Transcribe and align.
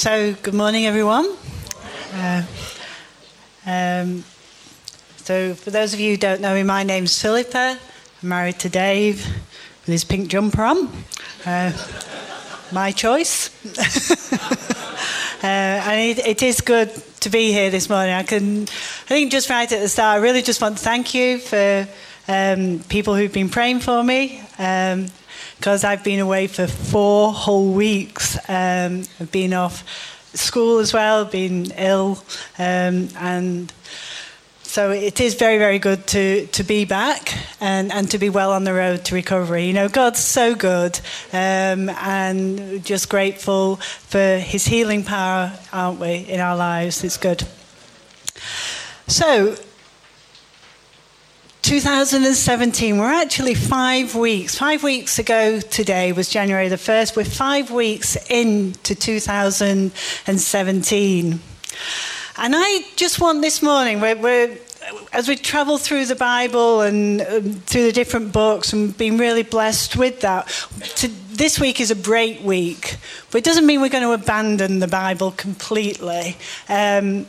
So, 0.00 0.32
good 0.32 0.54
morning, 0.54 0.86
everyone. 0.86 1.36
Uh, 2.14 2.42
um, 3.66 4.24
so, 5.18 5.52
for 5.52 5.70
those 5.70 5.92
of 5.92 6.00
you 6.00 6.12
who 6.12 6.16
don't 6.16 6.40
know 6.40 6.54
me, 6.54 6.62
my 6.62 6.84
name's 6.84 7.20
Philippa. 7.20 7.78
I'm 8.22 8.28
married 8.28 8.58
to 8.60 8.70
Dave 8.70 9.22
with 9.26 9.88
his 9.88 10.04
pink 10.04 10.28
jumper 10.28 10.62
on. 10.62 10.90
Uh, 11.44 11.72
my 12.72 12.92
choice. 12.92 13.50
uh, 15.44 15.46
and 15.46 16.18
it, 16.18 16.26
it 16.26 16.42
is 16.42 16.62
good 16.62 16.90
to 17.20 17.28
be 17.28 17.52
here 17.52 17.68
this 17.68 17.90
morning. 17.90 18.14
I 18.14 18.22
can, 18.22 18.62
I 18.62 19.12
think, 19.12 19.30
just 19.30 19.50
right 19.50 19.70
at 19.70 19.80
the 19.80 19.88
start, 19.90 20.16
I 20.16 20.22
really 20.22 20.40
just 20.40 20.62
want 20.62 20.78
to 20.78 20.82
thank 20.82 21.12
you 21.12 21.40
for 21.40 21.86
um, 22.26 22.80
people 22.88 23.14
who've 23.14 23.30
been 23.30 23.50
praying 23.50 23.80
for 23.80 24.02
me. 24.02 24.40
Um, 24.58 25.08
because 25.60 25.84
I've 25.84 26.02
been 26.02 26.20
away 26.20 26.46
for 26.46 26.66
four 26.66 27.34
whole 27.34 27.74
weeks. 27.74 28.38
Um, 28.48 29.02
I've 29.20 29.30
been 29.30 29.52
off 29.52 29.84
school 30.32 30.78
as 30.78 30.94
well, 30.94 31.26
been 31.26 31.70
ill, 31.76 32.24
um, 32.58 33.08
and 33.18 33.70
so 34.62 34.90
it 34.90 35.20
is 35.20 35.34
very, 35.34 35.58
very 35.58 35.78
good 35.78 36.06
to, 36.06 36.46
to 36.46 36.62
be 36.62 36.86
back 36.86 37.36
and, 37.60 37.92
and 37.92 38.10
to 38.10 38.16
be 38.16 38.30
well 38.30 38.52
on 38.52 38.64
the 38.64 38.72
road 38.72 39.04
to 39.06 39.14
recovery. 39.14 39.66
You 39.66 39.74
know, 39.74 39.90
God's 39.90 40.20
so 40.20 40.54
good 40.54 40.98
um, 41.30 41.90
and 41.90 42.82
just 42.82 43.10
grateful 43.10 43.76
for 43.76 44.38
his 44.38 44.64
healing 44.64 45.04
power, 45.04 45.52
aren't 45.74 46.00
we, 46.00 46.24
in 46.26 46.40
our 46.40 46.56
lives? 46.56 47.04
It's 47.04 47.18
good. 47.18 47.46
So, 49.08 49.56
2017, 51.62 52.98
we're 52.98 53.12
actually 53.12 53.54
five 53.54 54.14
weeks. 54.14 54.56
Five 54.56 54.82
weeks 54.82 55.18
ago 55.18 55.60
today 55.60 56.12
was 56.12 56.30
January 56.30 56.68
the 56.68 56.76
1st. 56.76 57.16
We're 57.16 57.24
five 57.24 57.70
weeks 57.70 58.16
into 58.30 58.94
2017. 58.94 61.40
And 62.38 62.54
I 62.56 62.80
just 62.96 63.20
want 63.20 63.42
this 63.42 63.60
morning, 63.62 64.00
we're, 64.00 64.16
we're 64.16 64.56
as 65.12 65.28
we 65.28 65.36
travel 65.36 65.76
through 65.76 66.06
the 66.06 66.16
Bible 66.16 66.80
and 66.80 67.20
um, 67.20 67.52
through 67.52 67.84
the 67.84 67.92
different 67.92 68.32
books 68.32 68.72
and 68.72 68.96
been 68.96 69.18
really 69.18 69.42
blessed 69.42 69.96
with 69.96 70.20
that, 70.20 70.48
to, 70.96 71.08
this 71.08 71.60
week 71.60 71.78
is 71.80 71.90
a 71.90 71.96
break 71.96 72.42
week. 72.42 72.96
But 73.30 73.36
it 73.38 73.44
doesn't 73.44 73.66
mean 73.66 73.82
we're 73.82 73.90
going 73.90 74.04
to 74.04 74.12
abandon 74.12 74.78
the 74.78 74.88
Bible 74.88 75.32
completely 75.32 76.38
um, 76.68 77.26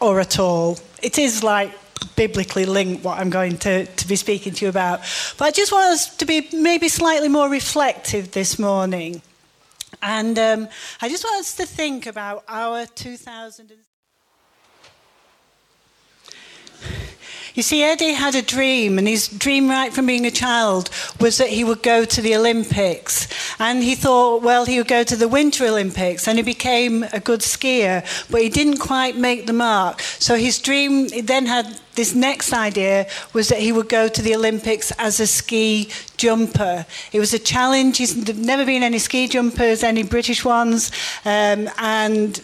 or 0.00 0.20
at 0.20 0.38
all. 0.38 0.78
It 1.02 1.18
is 1.18 1.42
like 1.42 1.72
biblically 2.16 2.64
linked 2.64 3.04
what 3.04 3.18
I'm 3.18 3.30
going 3.30 3.58
to, 3.58 3.86
to 3.86 4.08
be 4.08 4.16
speaking 4.16 4.52
to 4.54 4.64
you 4.64 4.68
about. 4.68 5.00
But 5.38 5.46
I 5.46 5.50
just 5.50 5.72
want 5.72 5.92
us 5.92 6.16
to 6.16 6.24
be 6.24 6.48
maybe 6.52 6.88
slightly 6.88 7.28
more 7.28 7.48
reflective 7.48 8.32
this 8.32 8.58
morning. 8.58 9.22
And 10.02 10.38
um, 10.38 10.68
I 11.00 11.08
just 11.08 11.24
want 11.24 11.40
us 11.40 11.54
to 11.56 11.66
think 11.66 12.06
about 12.06 12.44
our 12.48 12.86
2000. 12.86 13.72
You 17.54 17.62
see, 17.62 17.82
Eddie 17.82 18.12
had 18.12 18.34
a 18.34 18.42
dream, 18.42 18.98
and 18.98 19.08
his 19.08 19.28
dream 19.28 19.70
right 19.70 19.90
from 19.90 20.04
being 20.04 20.26
a 20.26 20.30
child 20.30 20.90
was 21.18 21.38
that 21.38 21.48
he 21.48 21.64
would 21.64 21.82
go 21.82 22.04
to 22.04 22.20
the 22.20 22.36
Olympics. 22.36 23.26
And 23.58 23.82
he 23.82 23.94
thought, 23.94 24.42
well, 24.42 24.66
he 24.66 24.76
would 24.76 24.88
go 24.88 25.02
to 25.02 25.16
the 25.16 25.26
Winter 25.26 25.64
Olympics, 25.64 26.28
and 26.28 26.36
he 26.36 26.44
became 26.44 27.04
a 27.14 27.20
good 27.20 27.40
skier, 27.40 28.04
but 28.30 28.42
he 28.42 28.50
didn't 28.50 28.76
quite 28.76 29.16
make 29.16 29.46
the 29.46 29.54
mark. 29.54 30.02
So 30.02 30.36
his 30.36 30.58
dream 30.58 31.08
he 31.08 31.22
then 31.22 31.46
had 31.46 31.80
this 31.96 32.14
next 32.14 32.52
idea 32.52 33.06
was 33.32 33.48
that 33.48 33.58
he 33.58 33.72
would 33.72 33.88
go 33.88 34.06
to 34.08 34.22
the 34.22 34.34
Olympics 34.34 34.92
as 34.98 35.18
a 35.18 35.26
ski 35.26 35.88
jumper. 36.16 36.86
It 37.12 37.18
was 37.18 37.34
a 37.34 37.38
challenge. 37.38 37.98
He's 37.98 38.14
never 38.36 38.64
been 38.64 38.82
any 38.82 38.98
ski 38.98 39.26
jumpers, 39.26 39.82
any 39.82 40.02
British 40.02 40.44
ones, 40.44 40.92
um, 41.24 41.68
and 41.78 42.40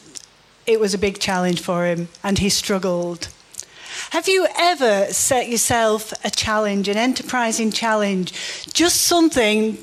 it 0.66 0.80
was 0.80 0.94
a 0.94 0.98
big 0.98 1.18
challenge 1.18 1.60
for 1.60 1.86
him, 1.86 2.08
and 2.24 2.38
he 2.38 2.48
struggled. 2.48 3.28
Have 4.10 4.28
you 4.28 4.46
ever 4.58 5.06
set 5.12 5.48
yourself 5.48 6.12
a 6.24 6.30
challenge, 6.30 6.88
an 6.88 6.96
enterprising 6.96 7.70
challenge, 7.70 8.32
just 8.72 9.02
something 9.02 9.78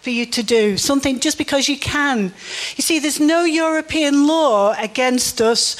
for 0.00 0.10
you 0.10 0.24
to 0.26 0.42
do, 0.42 0.76
something 0.76 1.20
just 1.20 1.36
because 1.36 1.68
you 1.68 1.78
can? 1.78 2.32
You 2.76 2.82
see, 2.82 2.98
there's 2.98 3.20
no 3.20 3.44
European 3.44 4.26
law 4.26 4.74
against 4.78 5.40
us 5.40 5.76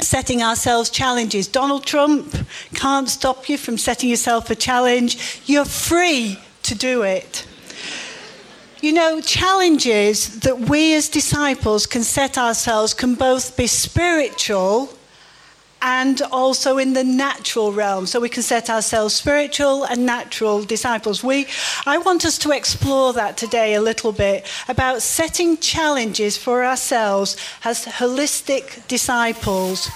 setting 0.00 0.42
ourselves 0.42 0.90
challenges. 0.90 1.48
Donald 1.48 1.84
Trump 1.84 2.34
can't 2.74 3.08
stop 3.08 3.48
you 3.48 3.58
from 3.58 3.78
setting 3.78 4.10
yourself 4.10 4.50
a 4.50 4.54
challenge. 4.54 5.42
You're 5.46 5.64
free 5.64 6.38
to 6.64 6.74
do 6.74 7.02
it. 7.02 7.46
You 8.80 8.92
know, 8.92 9.20
challenges 9.20 10.40
that 10.40 10.60
we 10.60 10.94
as 10.94 11.08
disciples 11.08 11.86
can 11.86 12.04
set 12.04 12.38
ourselves 12.38 12.94
can 12.94 13.16
both 13.16 13.56
be 13.56 13.66
spiritual 13.66 14.97
and 15.82 16.22
also 16.32 16.78
in 16.78 16.92
the 16.92 17.04
natural 17.04 17.72
realm. 17.72 18.06
So 18.06 18.20
we 18.20 18.28
can 18.28 18.42
set 18.42 18.70
ourselves 18.70 19.14
spiritual 19.14 19.84
and 19.84 20.04
natural 20.04 20.62
disciples. 20.62 21.22
We, 21.22 21.46
I 21.86 21.98
want 21.98 22.24
us 22.24 22.38
to 22.38 22.50
explore 22.52 23.12
that 23.12 23.36
today 23.36 23.74
a 23.74 23.80
little 23.80 24.12
bit 24.12 24.46
about 24.68 25.02
setting 25.02 25.58
challenges 25.58 26.36
for 26.36 26.64
ourselves 26.64 27.36
as 27.64 27.84
holistic 27.84 28.86
disciples. 28.88 29.88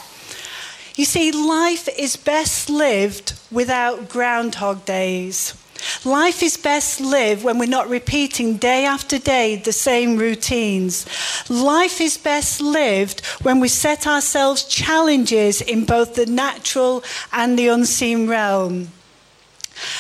You 0.95 1.07
see, 1.07 1.33
life 1.33 1.89
is 1.99 2.17
best 2.17 2.69
lived 2.69 3.33
without 3.51 4.09
groundhog 4.09 4.85
days. 4.85 5.55
Life 6.05 6.43
is 6.43 6.57
best 6.57 7.01
lived 7.01 7.45
when 7.45 7.59
we're 7.59 7.69
not 7.69 7.89
repeating 7.89 8.57
day 8.57 8.85
after 8.85 9.19
day 9.19 9.57
the 9.57 9.73
same 9.73 10.17
routines. 10.17 11.07
Life 11.49 12.01
is 12.01 12.17
best 12.19 12.61
lived 12.61 13.25
when 13.43 13.61
we 13.61 13.69
set 13.69 14.07
ourselves 14.07 14.65
challenges 14.65 15.61
in 15.61 15.85
both 15.85 16.15
the 16.15 16.27
natural 16.27 17.03
and 17.33 17.59
the 17.59 17.69
unseen 17.69 18.29
realm. 18.29 18.89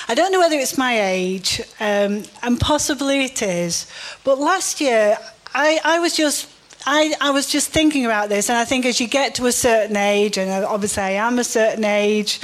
I 0.08 0.14
don't 0.14 0.32
know 0.32 0.38
whether 0.38 0.58
it's 0.58 0.78
my 0.78 1.00
age, 1.00 1.60
um, 1.80 2.24
and 2.42 2.60
possibly 2.60 3.24
it 3.24 3.42
is, 3.42 3.86
but 4.24 4.38
last 4.38 4.80
year 4.80 5.16
I, 5.54 5.80
I 5.84 5.98
was 5.98 6.16
just 6.16 6.48
I, 6.84 7.14
I, 7.20 7.30
was 7.30 7.46
just 7.46 7.70
thinking 7.70 8.04
about 8.06 8.28
this, 8.28 8.48
and 8.48 8.58
I 8.58 8.64
think 8.64 8.86
as 8.86 9.00
you 9.00 9.06
get 9.06 9.36
to 9.36 9.46
a 9.46 9.52
certain 9.52 9.96
age, 9.96 10.36
and 10.36 10.64
obviously 10.64 11.04
I 11.04 11.10
am 11.10 11.38
a 11.38 11.44
certain 11.44 11.84
age, 11.84 12.40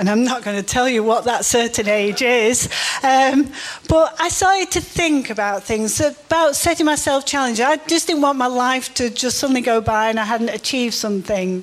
and 0.00 0.08
I'm 0.08 0.24
not 0.24 0.42
going 0.42 0.56
to 0.56 0.62
tell 0.62 0.88
you 0.88 1.02
what 1.04 1.24
that 1.24 1.44
certain 1.44 1.86
age 1.86 2.22
is. 2.22 2.70
Um, 3.02 3.52
but 3.86 4.16
I 4.18 4.30
started 4.30 4.70
to 4.70 4.80
think 4.80 5.28
about 5.28 5.62
things, 5.62 6.00
about 6.00 6.56
setting 6.56 6.86
myself 6.86 7.26
challenges. 7.26 7.60
I 7.60 7.76
just 7.76 8.06
didn't 8.06 8.22
want 8.22 8.38
my 8.38 8.46
life 8.46 8.94
to 8.94 9.10
just 9.10 9.38
suddenly 9.38 9.60
go 9.60 9.82
by 9.82 10.08
and 10.08 10.18
I 10.18 10.24
hadn't 10.24 10.48
achieved 10.48 10.94
something. 10.94 11.62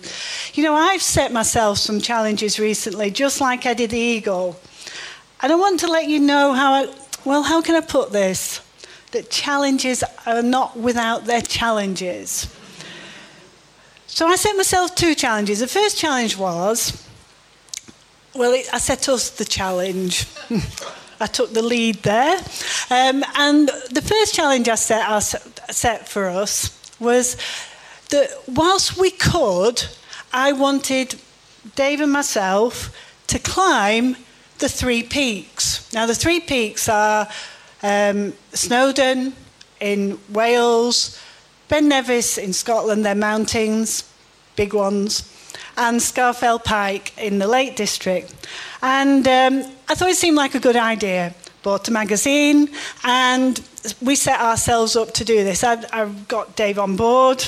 You 0.54 0.64
know, 0.64 0.76
I've 0.76 1.02
set 1.02 1.34
myself 1.34 1.80
some 1.80 2.00
challenges 2.00 2.60
recently, 2.60 3.10
just 3.10 3.42
like 3.42 3.66
Eddie 3.66 3.88
the 3.88 3.98
Eagle. 3.98 4.60
And 5.42 5.52
I 5.52 5.56
want 5.56 5.80
to 5.80 5.88
let 5.88 6.08
you 6.08 6.20
know 6.20 6.54
how 6.54 6.74
I, 6.74 6.94
well, 7.26 7.42
how 7.42 7.64
can 7.64 7.74
I 7.74 7.82
put 7.82 8.12
this? 8.12 8.62
That 9.14 9.32
challenges 9.32 10.04
are 10.28 10.44
not 10.44 10.78
without 10.78 11.26
their 11.26 11.42
challenges. 11.42 12.56
So 14.06 14.28
I 14.28 14.36
set 14.36 14.56
myself 14.56 14.94
two 14.94 15.16
challenges. 15.16 15.60
The 15.60 15.68
first 15.68 15.98
challenge 15.98 16.38
was 16.38 17.07
well, 18.38 18.54
it, 18.54 18.70
I 18.72 18.78
set 18.78 19.10
us 19.10 19.32
the 19.32 19.46
challenge. 19.46 20.28
I 21.20 21.26
took 21.26 21.54
the 21.54 21.64
lead 21.64 22.04
there. 22.04 22.38
Um, 22.92 23.24
and 23.36 23.70
the 23.90 24.04
first 24.04 24.36
challenge 24.36 24.70
I 24.70 24.76
set, 24.76 25.10
I 25.10 25.20
set 25.20 26.08
for 26.08 26.28
us 26.28 26.70
was 27.00 27.38
that 28.10 28.30
whilst 28.48 28.98
we 28.98 29.10
could, 29.10 29.84
I 30.32 30.52
wanted 30.52 31.16
Dave 31.76 32.02
and 32.02 32.12
myself 32.12 32.96
to 33.28 33.40
climb 33.40 34.16
the 34.60 34.70
three 34.70 35.04
peaks. 35.04 35.92
Now, 35.94 36.06
the 36.06 36.16
three 36.16 36.40
peaks 36.40 36.88
are 36.88 37.28
um, 37.82 38.34
Snowdon 38.54 39.34
in 39.80 40.20
Wales, 40.30 41.20
Ben 41.68 41.90
Nevis 41.90 42.38
in 42.38 42.54
Scotland, 42.54 43.06
they're 43.06 43.16
mountains, 43.16 44.10
big 44.56 44.74
ones, 44.74 45.32
and 45.78 46.00
Scafell 46.00 46.64
Pike 46.64 47.14
in 47.18 47.40
the 47.40 47.48
Lake 47.48 47.76
District. 47.76 48.34
And 48.82 49.28
um, 49.28 49.72
I 49.88 49.96
thought 49.96 50.10
it 50.10 50.18
seemed 50.18 50.38
like 50.38 50.56
a 50.56 50.60
good 50.60 50.76
idea. 50.76 51.34
Bought 51.64 51.88
a 51.88 51.92
magazine, 51.92 52.70
and 53.04 53.62
we 54.02 54.16
set 54.16 54.40
ourselves 54.40 54.96
up 54.96 55.14
to 55.14 55.26
do 55.26 55.44
this. 55.44 55.64
I, 55.64 55.84
I 55.92 56.10
got 56.28 56.56
Dave 56.56 56.80
on 56.80 56.96
board, 56.96 57.46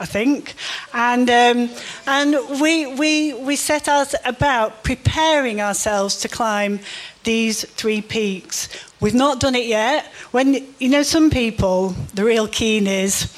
I 0.00 0.06
think. 0.06 0.54
And, 0.92 1.30
um, 1.30 1.70
and 2.06 2.60
we, 2.60 2.94
we, 2.94 3.34
we 3.34 3.56
set 3.56 3.88
us 3.88 4.14
about 4.24 4.82
preparing 4.82 5.60
ourselves 5.60 6.16
to 6.18 6.28
climb 6.28 6.80
these 7.24 7.64
three 7.64 8.02
peaks. 8.02 8.68
We've 9.00 9.14
not 9.14 9.38
done 9.38 9.54
it 9.54 9.66
yet. 9.66 10.06
When, 10.32 10.66
you 10.78 10.88
know, 10.88 11.02
some 11.04 11.30
people, 11.30 11.90
the 12.14 12.24
real 12.24 12.48
keen 12.48 12.86
is, 12.86 13.32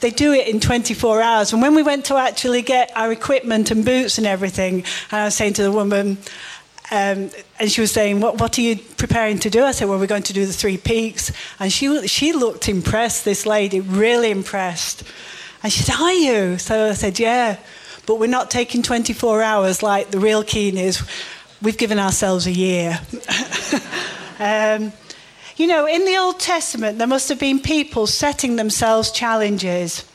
they 0.00 0.10
do 0.10 0.32
it 0.32 0.48
in 0.48 0.60
24 0.60 1.20
hours. 1.20 1.52
And 1.52 1.60
when 1.62 1.74
we 1.74 1.82
went 1.82 2.06
to 2.06 2.16
actually 2.16 2.62
get 2.62 2.90
our 2.96 3.12
equipment 3.12 3.70
and 3.70 3.84
boots 3.84 4.18
and 4.18 4.26
everything, 4.26 4.84
and 5.10 5.20
I 5.20 5.24
was 5.26 5.34
saying 5.34 5.54
to 5.54 5.62
the 5.62 5.72
woman, 5.72 6.18
um, 6.92 7.30
and 7.60 7.70
she 7.70 7.80
was 7.80 7.92
saying, 7.92 8.20
what, 8.20 8.40
what, 8.40 8.58
are 8.58 8.62
you 8.62 8.76
preparing 8.76 9.38
to 9.40 9.50
do? 9.50 9.62
I 9.62 9.70
said, 9.70 9.88
Well, 9.88 10.00
we're 10.00 10.08
going 10.08 10.24
to 10.24 10.32
do 10.32 10.44
the 10.44 10.52
three 10.52 10.76
peaks. 10.76 11.30
And 11.60 11.72
she, 11.72 12.08
she 12.08 12.32
looked 12.32 12.68
impressed, 12.68 13.24
this 13.24 13.46
lady, 13.46 13.80
really 13.80 14.32
impressed. 14.32 15.04
And 15.62 15.72
she 15.72 15.84
said, 15.84 15.94
Are 16.00 16.12
you? 16.12 16.58
So 16.58 16.88
I 16.90 16.94
said, 16.94 17.20
Yeah, 17.20 17.58
but 18.06 18.18
we're 18.18 18.26
not 18.26 18.50
taking 18.50 18.82
24 18.82 19.40
hours 19.40 19.84
like 19.84 20.10
the 20.10 20.18
real 20.18 20.42
keen 20.42 20.76
is. 20.76 21.00
We've 21.62 21.78
given 21.78 22.00
ourselves 22.00 22.46
a 22.46 22.52
year. 22.52 22.98
um, 24.40 24.92
you 25.60 25.66
know, 25.66 25.86
in 25.86 26.06
the 26.06 26.16
Old 26.16 26.40
Testament, 26.40 26.96
there 26.96 27.06
must 27.06 27.28
have 27.28 27.38
been 27.38 27.60
people 27.60 28.06
setting 28.06 28.56
themselves 28.56 29.10
challenges. 29.10 30.06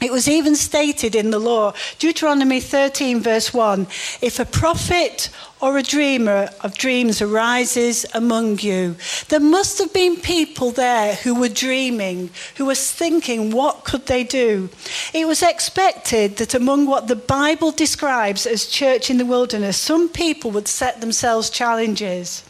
It 0.00 0.10
was 0.10 0.26
even 0.26 0.56
stated 0.56 1.14
in 1.14 1.30
the 1.30 1.38
law, 1.38 1.74
Deuteronomy 1.98 2.60
13, 2.60 3.20
verse 3.20 3.52
1 3.52 3.86
if 4.22 4.40
a 4.40 4.46
prophet 4.46 5.28
or 5.60 5.76
a 5.76 5.82
dreamer 5.82 6.48
of 6.62 6.78
dreams 6.78 7.20
arises 7.20 8.06
among 8.14 8.60
you, 8.60 8.96
there 9.28 9.38
must 9.38 9.76
have 9.76 9.92
been 9.92 10.16
people 10.16 10.70
there 10.70 11.16
who 11.16 11.34
were 11.34 11.50
dreaming, 11.50 12.30
who 12.56 12.64
were 12.64 12.74
thinking, 12.74 13.50
what 13.50 13.84
could 13.84 14.06
they 14.06 14.24
do? 14.24 14.70
It 15.12 15.26
was 15.26 15.42
expected 15.42 16.38
that 16.38 16.54
among 16.54 16.86
what 16.86 17.06
the 17.06 17.16
Bible 17.16 17.70
describes 17.70 18.46
as 18.46 18.64
church 18.64 19.10
in 19.10 19.18
the 19.18 19.26
wilderness, 19.26 19.76
some 19.76 20.08
people 20.08 20.50
would 20.52 20.68
set 20.68 21.02
themselves 21.02 21.50
challenges. 21.50 22.44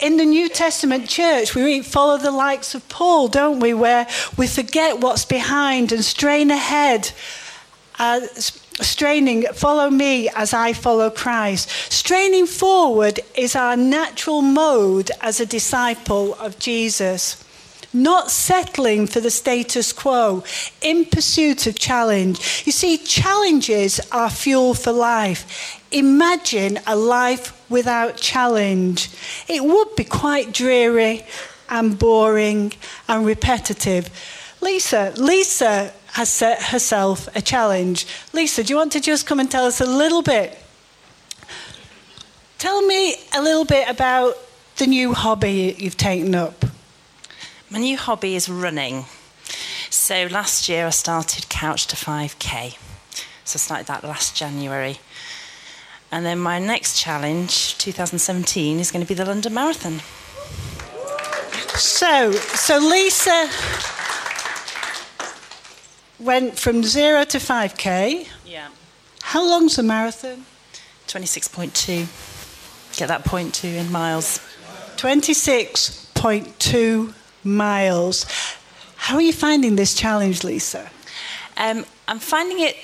In 0.00 0.16
the 0.16 0.24
New 0.24 0.48
Testament 0.48 1.08
church, 1.08 1.54
we 1.54 1.80
follow 1.80 2.18
the 2.18 2.32
likes 2.32 2.74
of 2.74 2.88
Paul, 2.88 3.28
don't 3.28 3.60
we? 3.60 3.74
Where 3.74 4.06
we 4.36 4.46
forget 4.46 5.00
what's 5.00 5.24
behind 5.24 5.92
and 5.92 6.04
strain 6.04 6.50
ahead. 6.50 7.12
Uh, 7.98 8.20
straining, 8.80 9.44
follow 9.54 9.88
me 9.88 10.28
as 10.30 10.52
I 10.52 10.72
follow 10.72 11.10
Christ. 11.10 11.70
Straining 11.92 12.46
forward 12.46 13.20
is 13.36 13.54
our 13.54 13.76
natural 13.76 14.42
mode 14.42 15.12
as 15.20 15.40
a 15.40 15.46
disciple 15.46 16.34
of 16.34 16.58
Jesus. 16.58 17.40
Not 17.92 18.32
settling 18.32 19.06
for 19.06 19.20
the 19.20 19.30
status 19.30 19.92
quo, 19.92 20.42
in 20.82 21.04
pursuit 21.04 21.68
of 21.68 21.78
challenge. 21.78 22.64
You 22.66 22.72
see, 22.72 22.98
challenges 22.98 24.00
are 24.10 24.28
fuel 24.28 24.74
for 24.74 24.90
life. 24.90 25.80
Imagine 25.92 26.80
a 26.88 26.96
life 26.96 27.63
without 27.74 28.16
challenge. 28.16 29.10
It 29.48 29.62
would 29.62 29.96
be 29.96 30.04
quite 30.04 30.52
dreary 30.52 31.26
and 31.68 31.98
boring 31.98 32.72
and 33.08 33.26
repetitive. 33.26 34.08
Lisa, 34.60 35.12
Lisa 35.16 35.92
has 36.12 36.30
set 36.30 36.62
herself 36.62 37.28
a 37.36 37.42
challenge. 37.42 38.06
Lisa, 38.32 38.62
do 38.62 38.72
you 38.72 38.76
want 38.78 38.92
to 38.92 39.00
just 39.00 39.26
come 39.26 39.40
and 39.40 39.50
tell 39.50 39.66
us 39.66 39.80
a 39.80 39.86
little 39.86 40.22
bit? 40.22 40.56
Tell 42.58 42.80
me 42.86 43.16
a 43.34 43.42
little 43.42 43.64
bit 43.64 43.88
about 43.90 44.38
the 44.76 44.86
new 44.86 45.12
hobby 45.12 45.74
you've 45.76 45.96
taken 45.96 46.34
up. 46.34 46.64
My 47.70 47.78
new 47.78 47.96
hobby 47.96 48.36
is 48.36 48.48
running. 48.48 49.04
So 49.90 50.28
last 50.30 50.68
year 50.68 50.86
I 50.86 50.90
started 50.90 51.48
Couch 51.48 51.88
to 51.88 51.96
5K. 51.96 52.78
So 53.44 53.56
I 53.56 53.58
started 53.58 53.86
that 53.88 54.04
last 54.04 54.36
January. 54.36 54.98
And 56.14 56.24
then 56.24 56.38
my 56.38 56.58
next 56.60 56.96
challenge, 56.96 57.76
2017, 57.78 58.78
is 58.78 58.92
going 58.92 59.04
to 59.04 59.08
be 59.08 59.14
the 59.14 59.24
London 59.24 59.52
Marathon. 59.52 59.98
So, 61.74 62.30
so 62.30 62.78
Lisa 62.78 63.50
went 66.20 66.56
from 66.56 66.84
zero 66.84 67.24
to 67.24 67.38
5k. 67.38 68.28
Yeah. 68.46 68.68
How 69.22 69.44
long's 69.44 69.74
the 69.74 69.82
marathon? 69.82 70.46
26.2. 71.08 72.96
Get 72.96 73.08
that 73.08 73.24
point 73.24 73.52
two 73.52 73.66
in 73.66 73.90
miles. 73.90 74.38
26.2 74.94 77.12
miles. 77.42 78.24
How 78.94 79.16
are 79.16 79.20
you 79.20 79.32
finding 79.32 79.74
this 79.74 79.94
challenge, 79.94 80.44
Lisa? 80.44 80.88
Um, 81.56 81.84
I'm 82.06 82.20
finding 82.20 82.60
it 82.60 82.76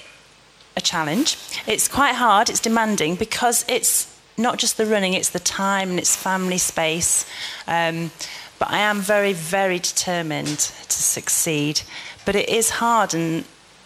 a 0.80 0.82
challenge. 0.82 1.36
It's 1.66 1.86
quite 1.88 2.14
hard, 2.14 2.50
it's 2.50 2.60
demanding 2.60 3.14
because 3.16 3.64
it's 3.68 4.06
not 4.36 4.58
just 4.58 4.76
the 4.76 4.86
running, 4.86 5.14
it's 5.14 5.30
the 5.30 5.40
time 5.40 5.90
and 5.90 5.98
it's 5.98 6.16
family 6.16 6.58
space. 6.58 7.26
Um, 7.66 8.10
but 8.58 8.70
I 8.70 8.78
am 8.78 9.00
very, 9.00 9.32
very 9.32 9.78
determined 9.78 10.58
to 10.58 10.98
succeed. 11.16 11.82
But 12.24 12.34
it 12.36 12.48
is 12.48 12.70
hard 12.70 13.14
and 13.14 13.44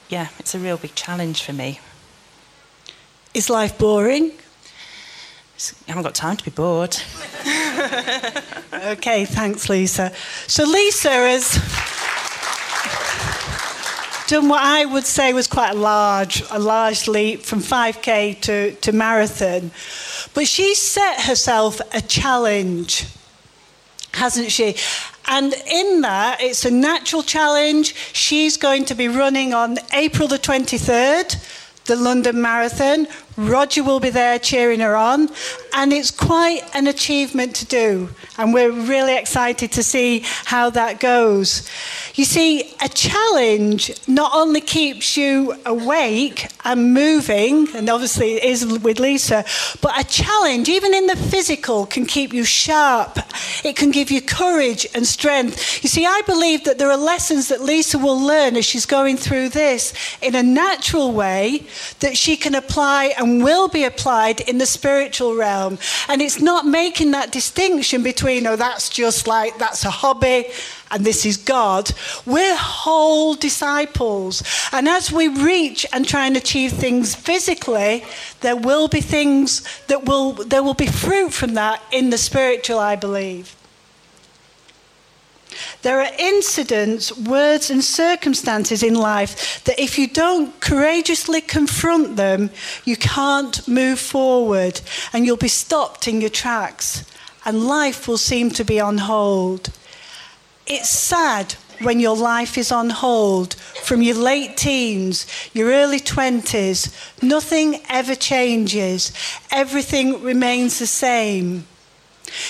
yeah, 0.08 0.28
it's 0.38 0.54
a 0.54 0.58
real 0.58 0.76
big 0.76 0.94
challenge 0.94 1.42
for 1.42 1.52
me. 1.52 1.80
Is 3.34 3.50
life 3.50 3.76
boring? 3.78 4.32
I 5.56 5.88
haven't 5.88 6.02
got 6.02 6.14
time 6.14 6.36
to 6.36 6.44
be 6.44 6.50
bored. 6.50 6.96
okay, 8.74 9.24
thanks, 9.24 9.68
Lisa. 9.68 10.12
So, 10.46 10.64
Lisa 10.64 11.10
has 11.10 11.54
done 14.26 14.48
what 14.48 14.62
I 14.62 14.84
would 14.84 15.04
say 15.04 15.32
was 15.32 15.46
quite 15.46 15.70
a 15.70 15.78
large, 15.78 16.42
a 16.50 16.58
large 16.58 17.08
leap 17.08 17.42
from 17.42 17.60
5k 17.60 18.40
to, 18.42 18.74
to 18.74 18.92
marathon. 18.92 19.70
But 20.32 20.46
she 20.46 20.74
set 20.74 21.22
herself 21.22 21.80
a 21.92 22.00
challenge, 22.00 23.06
hasn't 24.12 24.50
she? 24.50 24.76
And 25.26 25.54
in 25.70 26.02
that, 26.02 26.40
it's 26.40 26.64
a 26.64 26.70
natural 26.70 27.22
challenge. 27.22 27.94
She's 28.12 28.56
going 28.56 28.84
to 28.86 28.94
be 28.94 29.08
running 29.08 29.54
on 29.54 29.78
April 29.92 30.28
the 30.28 30.38
23rd, 30.38 31.84
the 31.86 31.96
London 31.96 32.40
Marathon. 32.40 33.06
Roger 33.36 33.82
will 33.82 34.00
be 34.00 34.10
there 34.10 34.38
cheering 34.38 34.80
her 34.80 34.96
on, 34.96 35.28
and 35.74 35.92
it's 35.92 36.10
quite 36.10 36.62
an 36.74 36.86
achievement 36.86 37.56
to 37.56 37.66
do. 37.66 38.08
And 38.38 38.54
we're 38.54 38.70
really 38.70 39.16
excited 39.16 39.72
to 39.72 39.82
see 39.82 40.24
how 40.44 40.70
that 40.70 41.00
goes. 41.00 41.68
You 42.14 42.24
see, 42.24 42.74
a 42.80 42.88
challenge 42.88 43.92
not 44.06 44.32
only 44.34 44.60
keeps 44.60 45.16
you 45.16 45.54
awake 45.66 46.48
and 46.64 46.94
moving, 46.94 47.68
and 47.74 47.90
obviously 47.90 48.34
it 48.34 48.44
is 48.44 48.64
with 48.78 49.00
Lisa, 49.00 49.44
but 49.80 49.98
a 49.98 50.04
challenge, 50.04 50.68
even 50.68 50.94
in 50.94 51.06
the 51.06 51.16
physical, 51.16 51.86
can 51.86 52.06
keep 52.06 52.32
you 52.32 52.44
sharp. 52.44 53.18
It 53.64 53.74
can 53.76 53.90
give 53.90 54.10
you 54.10 54.22
courage 54.22 54.86
and 54.94 55.06
strength. 55.06 55.82
You 55.82 55.88
see, 55.88 56.06
I 56.06 56.22
believe 56.26 56.64
that 56.64 56.78
there 56.78 56.90
are 56.90 56.96
lessons 56.96 57.48
that 57.48 57.60
Lisa 57.60 57.98
will 57.98 58.20
learn 58.20 58.56
as 58.56 58.64
she's 58.64 58.86
going 58.86 59.16
through 59.16 59.48
this 59.48 59.92
in 60.22 60.34
a 60.34 60.42
natural 60.42 61.12
way 61.12 61.66
that 62.00 62.16
she 62.16 62.36
can 62.36 62.54
apply 62.54 63.14
and 63.24 63.42
will 63.42 63.68
be 63.68 63.84
applied 63.84 64.40
in 64.42 64.58
the 64.58 64.66
spiritual 64.66 65.34
realm. 65.34 65.78
And 66.08 66.20
it's 66.20 66.40
not 66.40 66.66
making 66.66 67.12
that 67.12 67.32
distinction 67.32 68.02
between, 68.02 68.46
oh, 68.46 68.56
that's 68.56 68.90
just 68.90 69.26
like, 69.26 69.58
that's 69.58 69.84
a 69.84 69.90
hobby 69.90 70.46
and 70.90 71.04
this 71.04 71.24
is 71.24 71.38
God. 71.38 71.90
We're 72.26 72.56
whole 72.56 73.34
disciples. 73.34 74.42
And 74.72 74.88
as 74.88 75.10
we 75.10 75.28
reach 75.28 75.86
and 75.92 76.06
try 76.06 76.26
and 76.26 76.36
achieve 76.36 76.72
things 76.72 77.14
physically, 77.14 78.04
there 78.42 78.56
will 78.56 78.88
be 78.88 79.00
things 79.00 79.62
that 79.86 80.04
will, 80.04 80.32
there 80.32 80.62
will 80.62 80.74
be 80.74 80.86
fruit 80.86 81.32
from 81.32 81.54
that 81.54 81.82
in 81.90 82.10
the 82.10 82.18
spiritual, 82.18 82.78
I 82.78 82.96
believe. 82.96 83.56
There 85.82 86.00
are 86.00 86.10
incidents, 86.18 87.16
words, 87.16 87.70
and 87.70 87.82
circumstances 87.82 88.82
in 88.82 88.94
life 88.94 89.62
that 89.64 89.78
if 89.78 89.98
you 89.98 90.06
don't 90.06 90.58
courageously 90.60 91.40
confront 91.40 92.16
them, 92.16 92.50
you 92.84 92.96
can't 92.96 93.66
move 93.66 93.98
forward 93.98 94.80
and 95.12 95.26
you'll 95.26 95.36
be 95.36 95.48
stopped 95.48 96.08
in 96.08 96.20
your 96.20 96.30
tracks 96.30 97.04
and 97.44 97.66
life 97.66 98.08
will 98.08 98.18
seem 98.18 98.50
to 98.50 98.64
be 98.64 98.80
on 98.80 98.98
hold. 98.98 99.70
It's 100.66 100.88
sad 100.88 101.54
when 101.80 102.00
your 102.00 102.16
life 102.16 102.56
is 102.56 102.72
on 102.72 102.90
hold 102.90 103.54
from 103.54 104.00
your 104.00 104.16
late 104.16 104.56
teens, 104.56 105.26
your 105.52 105.70
early 105.70 106.00
20s. 106.00 107.22
Nothing 107.22 107.82
ever 107.88 108.14
changes, 108.14 109.12
everything 109.50 110.22
remains 110.22 110.78
the 110.78 110.86
same. 110.86 111.66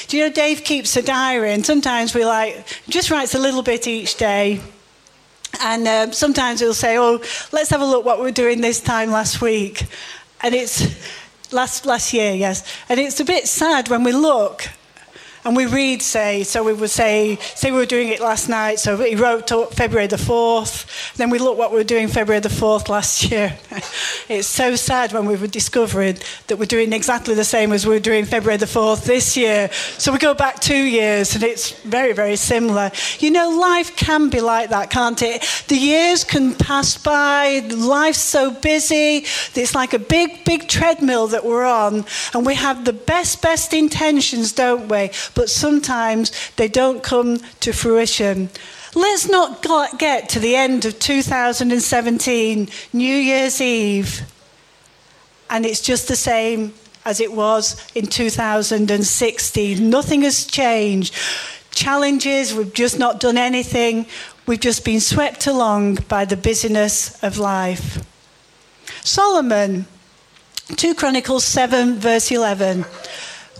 Do 0.08 0.16
you 0.16 0.24
know 0.24 0.32
Dave 0.32 0.64
keeps 0.64 0.96
a 0.96 1.02
diary, 1.02 1.52
and 1.52 1.64
sometimes 1.64 2.14
we 2.14 2.24
like 2.24 2.66
just 2.88 3.10
writes 3.10 3.34
a 3.34 3.38
little 3.38 3.62
bit 3.62 3.86
each 3.86 4.16
day. 4.16 4.60
And 5.60 5.86
um, 5.86 6.12
sometimes 6.12 6.60
he'll 6.60 6.74
say, 6.74 6.98
"Oh, 6.98 7.20
let's 7.52 7.70
have 7.70 7.80
a 7.80 7.86
look 7.86 8.04
what 8.04 8.20
we're 8.20 8.32
doing 8.32 8.60
this 8.60 8.80
time 8.80 9.10
last 9.10 9.40
week," 9.40 9.86
and 10.42 10.54
it's 10.54 10.82
last 11.52 11.86
last 11.86 12.12
year, 12.12 12.32
yes. 12.34 12.64
And 12.88 12.98
it's 12.98 13.20
a 13.20 13.24
bit 13.24 13.46
sad 13.46 13.88
when 13.88 14.04
we 14.04 14.12
look 14.12 14.68
and 15.44 15.54
we 15.54 15.66
read, 15.66 16.00
say, 16.00 16.42
so 16.42 16.64
we 16.64 16.72
would 16.72 16.90
say, 16.90 17.36
say 17.54 17.70
we 17.70 17.76
were 17.76 17.86
doing 17.86 18.08
it 18.08 18.20
last 18.20 18.48
night, 18.48 18.78
so 18.78 18.96
he 18.96 19.14
wrote 19.14 19.50
February 19.74 20.06
the 20.06 20.16
4th, 20.16 21.14
then 21.16 21.28
we 21.28 21.38
look 21.38 21.58
what 21.58 21.70
we 21.70 21.76
were 21.76 21.84
doing 21.84 22.08
February 22.08 22.40
the 22.40 22.48
4th 22.48 22.88
last 22.88 23.30
year. 23.30 23.56
it's 24.28 24.48
so 24.48 24.74
sad 24.74 25.12
when 25.12 25.26
we 25.26 25.36
were 25.36 25.46
discovering 25.46 26.16
that 26.46 26.58
we're 26.58 26.64
doing 26.64 26.94
exactly 26.94 27.34
the 27.34 27.44
same 27.44 27.72
as 27.72 27.86
we 27.86 27.94
were 27.94 28.00
doing 28.00 28.24
February 28.24 28.56
the 28.56 28.64
4th 28.64 29.04
this 29.04 29.36
year. 29.36 29.70
So 29.98 30.12
we 30.12 30.18
go 30.18 30.32
back 30.32 30.60
two 30.60 30.82
years 30.82 31.34
and 31.34 31.44
it's 31.44 31.72
very, 31.82 32.14
very 32.14 32.36
similar. 32.36 32.90
You 33.18 33.30
know, 33.30 33.50
life 33.50 33.96
can 33.96 34.30
be 34.30 34.40
like 34.40 34.70
that, 34.70 34.88
can't 34.88 35.20
it? 35.20 35.44
The 35.68 35.76
years 35.76 36.24
can 36.24 36.54
pass 36.54 36.96
by, 36.96 37.60
life's 37.74 38.18
so 38.18 38.50
busy, 38.50 39.26
it's 39.54 39.74
like 39.74 39.92
a 39.92 39.98
big, 39.98 40.44
big 40.44 40.68
treadmill 40.68 41.26
that 41.28 41.44
we're 41.44 41.66
on, 41.66 42.06
and 42.32 42.46
we 42.46 42.54
have 42.54 42.86
the 42.86 42.92
best, 42.94 43.42
best 43.42 43.74
intentions, 43.74 44.52
don't 44.52 44.88
we? 44.88 45.10
But 45.34 45.50
sometimes 45.50 46.32
they 46.56 46.68
don't 46.68 47.02
come 47.02 47.38
to 47.60 47.72
fruition. 47.72 48.48
Let's 48.94 49.28
not 49.28 49.98
get 49.98 50.28
to 50.30 50.38
the 50.38 50.54
end 50.54 50.84
of 50.84 50.98
2017, 50.98 52.68
New 52.92 53.14
Year's 53.16 53.60
Eve, 53.60 54.22
and 55.50 55.66
it's 55.66 55.80
just 55.80 56.06
the 56.08 56.16
same 56.16 56.74
as 57.04 57.20
it 57.20 57.32
was 57.32 57.76
in 57.94 58.06
2016. 58.06 59.90
Nothing 59.90 60.22
has 60.22 60.46
changed. 60.46 61.14
Challenges, 61.70 62.54
we've 62.54 62.72
just 62.72 62.98
not 62.98 63.18
done 63.20 63.36
anything. 63.36 64.06
We've 64.46 64.60
just 64.60 64.84
been 64.84 65.00
swept 65.00 65.46
along 65.46 65.96
by 66.08 66.24
the 66.24 66.36
busyness 66.36 67.22
of 67.22 67.36
life. 67.38 68.04
Solomon, 69.02 69.86
2 70.76 70.94
Chronicles 70.94 71.44
7, 71.44 71.98
verse 71.98 72.30
11 72.30 72.84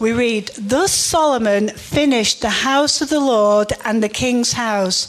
we 0.00 0.12
read, 0.12 0.50
Thus 0.58 0.92
Solomon 0.92 1.68
finished 1.68 2.40
the 2.40 2.50
house 2.50 3.00
of 3.00 3.10
the 3.10 3.20
Lord 3.20 3.72
and 3.84 4.02
the 4.02 4.08
king's 4.08 4.52
house. 4.52 5.08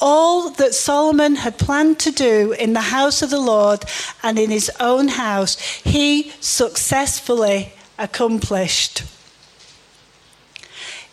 All 0.00 0.50
that 0.50 0.74
Solomon 0.74 1.36
had 1.36 1.56
planned 1.56 2.00
to 2.00 2.10
do 2.10 2.52
in 2.52 2.72
the 2.72 2.80
house 2.80 3.22
of 3.22 3.30
the 3.30 3.40
Lord 3.40 3.84
and 4.22 4.38
in 4.38 4.50
his 4.50 4.70
own 4.80 5.08
house, 5.08 5.60
he 5.84 6.32
successfully 6.40 7.72
accomplished. 7.98 9.04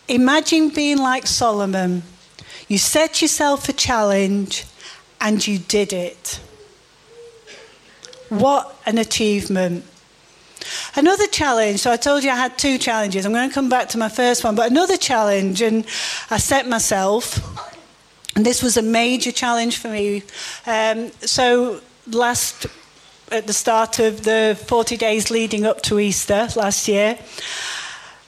Imagine 0.08 0.68
being 0.70 0.98
like 0.98 1.26
Solomon. 1.26 2.02
You 2.66 2.78
set 2.78 3.22
yourself 3.22 3.68
a 3.68 3.72
challenge 3.72 4.64
and 5.20 5.46
you 5.46 5.58
did 5.58 5.92
it. 5.92 6.40
What 8.28 8.76
an 8.84 8.98
achievement. 8.98 9.84
Another 10.94 11.26
challenge, 11.26 11.80
so 11.80 11.90
I 11.90 11.96
told 11.96 12.22
you 12.22 12.30
I 12.30 12.36
had 12.36 12.58
two 12.58 12.76
challenges. 12.76 13.24
I'm 13.24 13.32
going 13.32 13.48
to 13.48 13.54
come 13.54 13.70
back 13.70 13.88
to 13.90 13.98
my 13.98 14.10
first 14.10 14.44
one, 14.44 14.54
but 14.54 14.70
another 14.70 14.98
challenge, 14.98 15.62
and 15.62 15.86
I 16.30 16.36
set 16.36 16.68
myself, 16.68 17.40
and 18.36 18.44
this 18.44 18.62
was 18.62 18.76
a 18.76 18.82
major 18.82 19.32
challenge 19.32 19.78
for 19.78 19.88
me. 19.88 20.22
Um, 20.66 21.10
so 21.20 21.80
last, 22.10 22.66
at 23.30 23.46
the 23.46 23.54
start 23.54 24.00
of 24.00 24.24
the 24.24 24.58
40 24.66 24.98
days 24.98 25.30
leading 25.30 25.64
up 25.64 25.80
to 25.82 25.98
Easter 25.98 26.48
last 26.56 26.86
year, 26.88 27.18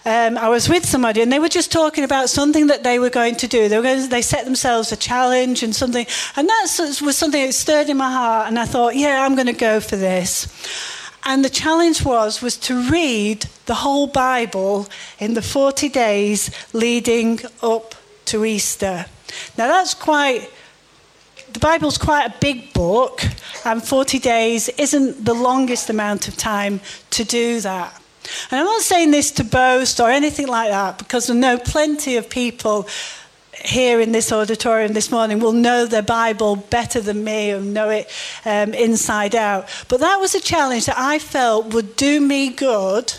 um, 0.07 0.39
I 0.39 0.49
was 0.49 0.67
with 0.67 0.87
somebody 0.87 1.23
and 1.23 1.33
they 1.33 1.39
were 1.39 1.49
just 1.49 1.73
talking 1.73 2.05
about 2.05 2.29
something 2.29 2.67
that 2.67 2.83
they 2.83 2.99
were 2.99 3.09
going 3.11 3.37
to 3.37 3.47
do. 3.47 3.69
They, 3.69 3.77
were 3.77 3.83
going 3.83 4.03
to, 4.03 4.09
they 4.09 4.21
set 4.21 4.45
themselves 4.45 4.93
a 4.93 4.97
challenge 4.97 5.63
and 5.63 5.75
something, 5.75 6.07
and 6.37 6.49
that 6.49 6.99
was 7.03 7.17
something 7.17 7.45
that 7.45 7.53
stirred 7.53 7.91
in 7.91 7.99
my 7.99 8.11
heart. 8.11 8.49
And 8.49 8.59
I 8.59 8.65
thought, 8.65 8.97
yeah, 8.97 9.23
I'm 9.23 9.35
going 9.35 9.49
to 9.49 9.53
go 9.53 9.81
for 9.81 9.97
this. 9.97 10.47
And 11.27 11.45
the 11.45 11.51
challenge 11.51 12.05
was 12.05 12.43
was 12.43 12.57
to 12.59 12.91
read 12.91 13.47
the 13.67 13.75
whole 13.75 14.07
Bible 14.07 14.87
in 15.19 15.35
the 15.35 15.43
40 15.43 15.89
days 15.89 16.51
leading 16.73 17.41
up 17.63 17.95
to 18.27 18.45
Easter. 18.45 19.07
Now 19.57 19.69
that's 19.69 19.95
quite 19.95 20.51
the 21.53 21.61
Bible's 21.61 21.99
quite 21.99 22.27
a 22.27 22.35
big 22.41 22.73
book, 22.73 23.23
and 23.65 23.83
40 23.83 24.19
days 24.19 24.69
isn't 24.71 25.25
the 25.25 25.35
longest 25.35 25.89
amount 25.89 26.27
of 26.27 26.37
time 26.37 26.81
to 27.11 27.25
do 27.25 27.61
that. 27.61 28.03
And 28.51 28.61
I'm 28.61 28.67
not 28.67 28.83
saying 28.83 29.13
this 29.13 29.31
to 29.33 29.45
boast 29.45 30.01
or 30.01 30.11
anything 30.11 30.49
like 30.49 30.71
that, 30.71 30.99
because 30.99 31.31
I 31.31 31.35
know 31.35 31.57
plenty 31.59 32.17
of 32.17 32.29
people 32.29 32.89
here 33.65 34.01
in 34.01 34.13
this 34.13 34.33
auditorium 34.33 34.93
this 34.93 35.11
morning 35.11 35.41
will 35.41 35.53
know 35.53 35.87
the 35.87 36.03
Bible 36.03 36.57
better 36.57 37.01
than 37.01 37.25
me 37.25 37.51
and 37.51 37.75
know 37.75 37.91
it 37.91 38.11
um, 38.45 38.75
inside 38.75 39.35
out. 39.35 39.69
But 39.89 40.01
that 40.01 40.17
was 40.21 40.35
a 40.35 40.41
challenge 40.41 40.87
that 40.87 40.99
I 40.99 41.19
felt 41.19 41.75
would 41.75 41.97
do 41.97 42.21
me 42.21 42.51
good 42.51 43.13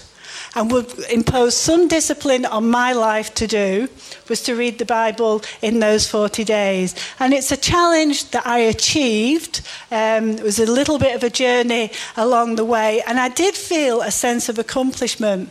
and 0.56 0.72
would 0.72 0.98
impose 1.12 1.54
some 1.54 1.88
discipline 1.88 2.46
on 2.46 2.70
my 2.70 2.94
life 2.94 3.34
to 3.36 3.46
do 3.46 3.90
was 4.30 4.42
to 4.44 4.56
read 4.56 4.80
the 4.80 4.86
Bible 4.86 5.42
in 5.62 5.80
those 5.80 6.08
40 6.08 6.44
days. 6.44 6.96
And 7.20 7.34
it's 7.34 7.52
a 7.52 7.58
challenge 7.58 8.32
that 8.32 8.48
I 8.48 8.60
achieved. 8.60 9.62
Um, 9.92 10.30
it 10.32 10.44
was 10.44 10.60
a 10.60 10.66
little 10.66 10.98
bit 10.98 11.16
of 11.16 11.24
a 11.24 11.30
journey 11.30 11.92
along 12.16 12.56
the 12.56 12.66
way, 12.66 13.04
and 13.06 13.20
I 13.20 13.30
did 13.30 13.54
feel 13.54 14.02
a 14.02 14.12
sense 14.12 14.48
of 14.48 14.58
accomplishment. 14.58 15.50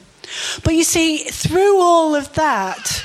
But 0.64 0.75
you 0.75 0.85
see, 0.85 1.19
through 1.19 1.81
all 1.81 2.14
of 2.14 2.33
that, 2.35 3.05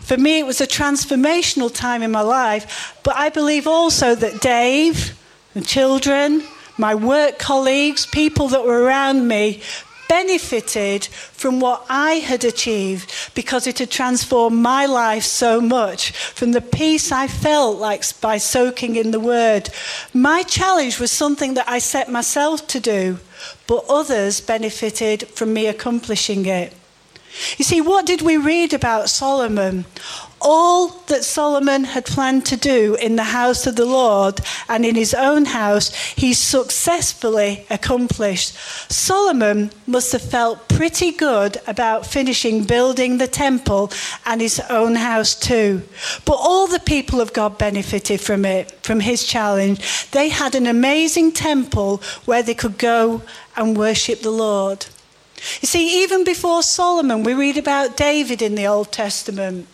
for 0.00 0.16
me, 0.16 0.40
it 0.40 0.46
was 0.46 0.60
a 0.60 0.66
transformational 0.66 1.72
time 1.72 2.02
in 2.02 2.10
my 2.10 2.20
life, 2.20 2.98
but 3.04 3.16
I 3.16 3.28
believe 3.28 3.66
also 3.66 4.14
that 4.14 4.40
Dave, 4.40 5.18
the 5.54 5.60
children, 5.60 6.42
my 6.78 6.94
work 6.94 7.38
colleagues, 7.38 8.06
people 8.06 8.48
that 8.48 8.64
were 8.64 8.82
around 8.82 9.28
me, 9.28 9.62
benefited 10.10 11.04
from 11.04 11.60
what 11.60 11.86
I 11.88 12.14
had 12.14 12.42
achieved 12.42 13.12
because 13.36 13.68
it 13.68 13.78
had 13.78 13.92
transformed 13.92 14.60
my 14.60 14.84
life 14.84 15.22
so 15.22 15.60
much 15.60 16.10
from 16.10 16.50
the 16.50 16.60
peace 16.60 17.12
I 17.12 17.28
felt 17.28 17.78
like 17.78 18.02
by 18.20 18.38
soaking 18.38 18.96
in 18.96 19.12
the 19.12 19.20
Word. 19.20 19.70
My 20.12 20.42
challenge 20.42 20.98
was 20.98 21.12
something 21.12 21.54
that 21.54 21.68
I 21.68 21.78
set 21.78 22.10
myself 22.10 22.66
to 22.68 22.80
do, 22.80 23.18
but 23.68 23.84
others 23.88 24.40
benefited 24.40 25.28
from 25.28 25.52
me 25.52 25.68
accomplishing 25.68 26.44
it. 26.44 26.74
You 27.58 27.64
see, 27.64 27.80
what 27.80 28.06
did 28.06 28.22
we 28.22 28.36
read 28.36 28.72
about 28.72 29.08
Solomon? 29.08 29.84
All 30.40 30.88
that 31.06 31.22
Solomon 31.22 31.84
had 31.84 32.06
planned 32.06 32.46
to 32.46 32.56
do 32.56 32.96
in 32.96 33.16
the 33.16 33.24
house 33.24 33.66
of 33.66 33.76
the 33.76 33.84
Lord 33.84 34.40
and 34.68 34.86
in 34.86 34.94
his 34.94 35.12
own 35.12 35.44
house, 35.44 35.94
he 36.16 36.32
successfully 36.32 37.66
accomplished. 37.68 38.54
Solomon 38.90 39.70
must 39.86 40.12
have 40.12 40.22
felt 40.22 40.68
pretty 40.68 41.12
good 41.12 41.58
about 41.66 42.06
finishing 42.06 42.64
building 42.64 43.18
the 43.18 43.28
temple 43.28 43.92
and 44.24 44.40
his 44.40 44.60
own 44.70 44.94
house 44.94 45.34
too. 45.34 45.82
But 46.24 46.38
all 46.40 46.66
the 46.66 46.80
people 46.80 47.20
of 47.20 47.34
God 47.34 47.58
benefited 47.58 48.20
from 48.20 48.44
it, 48.44 48.70
from 48.82 49.00
his 49.00 49.24
challenge. 49.24 50.10
They 50.10 50.30
had 50.30 50.54
an 50.54 50.66
amazing 50.66 51.32
temple 51.32 51.98
where 52.24 52.42
they 52.42 52.54
could 52.54 52.78
go 52.78 53.22
and 53.56 53.76
worship 53.76 54.20
the 54.20 54.30
Lord. 54.30 54.86
You 55.60 55.66
see, 55.68 56.02
even 56.02 56.24
before 56.24 56.62
Solomon, 56.62 57.22
we 57.22 57.34
read 57.34 57.56
about 57.56 57.96
David 57.96 58.42
in 58.42 58.54
the 58.54 58.66
Old 58.66 58.92
Testament. 58.92 59.66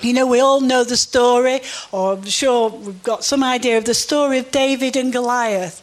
You 0.00 0.12
know, 0.12 0.26
we 0.26 0.40
all 0.40 0.60
know 0.60 0.84
the 0.84 0.96
story, 0.96 1.60
or 1.92 2.14
I'm 2.14 2.24
sure 2.24 2.68
we've 2.70 3.02
got 3.02 3.24
some 3.24 3.42
idea 3.42 3.78
of 3.78 3.84
the 3.84 3.94
story 3.94 4.38
of 4.38 4.50
David 4.50 4.96
and 4.96 5.12
Goliath. 5.12 5.80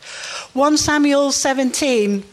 1 0.54 0.78
Samuel 0.78 1.32
17, 1.32 2.24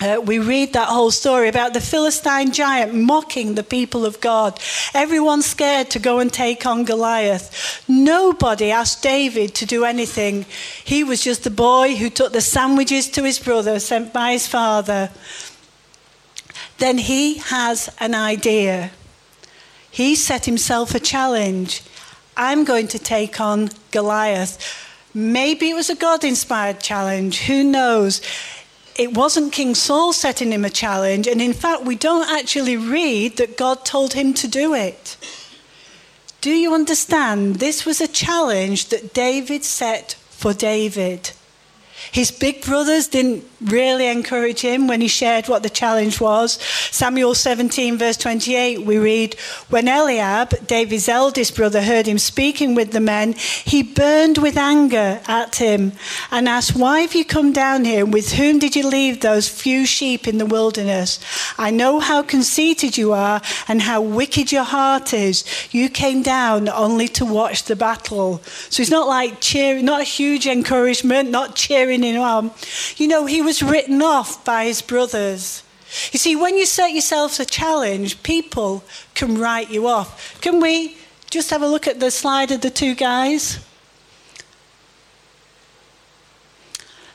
uh, 0.00 0.20
we 0.24 0.38
read 0.38 0.72
that 0.72 0.88
whole 0.88 1.10
story 1.10 1.48
about 1.48 1.74
the 1.74 1.80
Philistine 1.80 2.50
giant 2.50 2.94
mocking 2.94 3.54
the 3.54 3.62
people 3.62 4.06
of 4.06 4.20
God. 4.20 4.58
Everyone 4.94 5.42
scared 5.42 5.90
to 5.90 5.98
go 5.98 6.18
and 6.18 6.32
take 6.32 6.64
on 6.64 6.84
Goliath. 6.84 7.84
Nobody 7.88 8.70
asked 8.70 9.02
David 9.02 9.54
to 9.56 9.66
do 9.66 9.84
anything. 9.84 10.46
He 10.82 11.04
was 11.04 11.22
just 11.22 11.44
the 11.44 11.50
boy 11.50 11.94
who 11.96 12.10
took 12.10 12.32
the 12.32 12.40
sandwiches 12.40 13.08
to 13.10 13.22
his 13.22 13.38
brother 13.38 13.78
sent 13.78 14.12
by 14.12 14.32
his 14.32 14.46
father 14.46 15.10
then 16.82 16.98
he 16.98 17.34
has 17.34 17.88
an 18.00 18.12
idea. 18.12 18.90
He 19.88 20.16
set 20.16 20.46
himself 20.46 20.96
a 20.96 20.98
challenge. 20.98 21.80
I'm 22.36 22.64
going 22.64 22.88
to 22.88 22.98
take 22.98 23.40
on 23.40 23.70
Goliath. 23.92 24.58
Maybe 25.14 25.70
it 25.70 25.74
was 25.74 25.90
a 25.90 25.94
God 25.94 26.24
inspired 26.24 26.80
challenge. 26.80 27.42
Who 27.42 27.62
knows? 27.62 28.20
It 28.96 29.16
wasn't 29.16 29.52
King 29.52 29.76
Saul 29.76 30.12
setting 30.12 30.50
him 30.50 30.64
a 30.64 30.70
challenge. 30.70 31.28
And 31.28 31.40
in 31.40 31.52
fact, 31.52 31.84
we 31.84 31.94
don't 31.94 32.28
actually 32.28 32.76
read 32.76 33.36
that 33.36 33.56
God 33.56 33.84
told 33.84 34.14
him 34.14 34.34
to 34.34 34.48
do 34.48 34.74
it. 34.74 35.16
Do 36.40 36.50
you 36.50 36.74
understand? 36.74 37.60
This 37.60 37.86
was 37.86 38.00
a 38.00 38.08
challenge 38.08 38.88
that 38.88 39.14
David 39.14 39.62
set 39.62 40.14
for 40.30 40.52
David. 40.52 41.30
His 42.10 42.32
big 42.32 42.64
brothers 42.64 43.06
didn't 43.06 43.44
really 43.64 44.06
encourage 44.06 44.60
him 44.60 44.86
when 44.86 45.00
he 45.00 45.08
shared 45.08 45.48
what 45.48 45.62
the 45.62 45.70
challenge 45.70 46.20
was. 46.20 46.52
Samuel 46.90 47.34
17, 47.34 47.98
verse 47.98 48.16
28, 48.16 48.82
we 48.82 48.98
read 48.98 49.34
When 49.70 49.88
Eliab, 49.88 50.66
David's 50.66 51.08
eldest 51.08 51.56
brother, 51.56 51.82
heard 51.82 52.06
him 52.06 52.18
speaking 52.18 52.74
with 52.74 52.92
the 52.92 53.00
men, 53.00 53.34
he 53.64 53.82
burned 53.82 54.38
with 54.38 54.56
anger 54.56 55.20
at 55.26 55.56
him 55.56 55.92
and 56.30 56.48
asked, 56.48 56.76
Why 56.76 57.00
have 57.00 57.14
you 57.14 57.24
come 57.24 57.52
down 57.52 57.84
here? 57.84 58.04
With 58.04 58.32
whom 58.32 58.58
did 58.58 58.76
you 58.76 58.86
leave 58.86 59.20
those 59.20 59.48
few 59.48 59.86
sheep 59.86 60.26
in 60.26 60.38
the 60.38 60.46
wilderness? 60.46 61.18
I 61.58 61.70
know 61.70 62.00
how 62.00 62.22
conceited 62.22 62.96
you 62.96 63.12
are 63.12 63.40
and 63.68 63.82
how 63.82 64.00
wicked 64.00 64.52
your 64.52 64.64
heart 64.64 65.12
is. 65.12 65.44
You 65.72 65.88
came 65.88 66.22
down 66.22 66.68
only 66.68 67.08
to 67.08 67.24
watch 67.24 67.64
the 67.64 67.76
battle. 67.76 68.40
So 68.70 68.80
it's 68.82 68.90
not 68.90 69.08
like 69.08 69.40
cheering, 69.40 69.84
not 69.84 70.00
a 70.00 70.04
huge 70.04 70.46
encouragement, 70.46 71.30
not 71.30 71.54
cheering 71.54 72.04
in 72.04 72.14
him 72.14 72.50
You 72.96 73.08
know, 73.08 73.26
he 73.26 73.42
was 73.42 73.51
written 73.60 74.00
off 74.00 74.44
by 74.44 74.66
his 74.66 74.80
brothers. 74.80 75.64
You 76.12 76.18
see, 76.18 76.36
when 76.36 76.56
you 76.56 76.64
set 76.64 76.92
yourself 76.92 77.40
a 77.40 77.44
challenge, 77.44 78.22
people 78.22 78.84
can 79.14 79.36
write 79.36 79.70
you 79.70 79.88
off. 79.88 80.40
Can 80.40 80.60
we 80.60 80.96
just 81.28 81.50
have 81.50 81.60
a 81.60 81.66
look 81.66 81.86
at 81.86 82.00
the 82.00 82.10
slide 82.10 82.50
of 82.52 82.60
the 82.60 82.70
two 82.70 82.94
guys? 82.94 83.58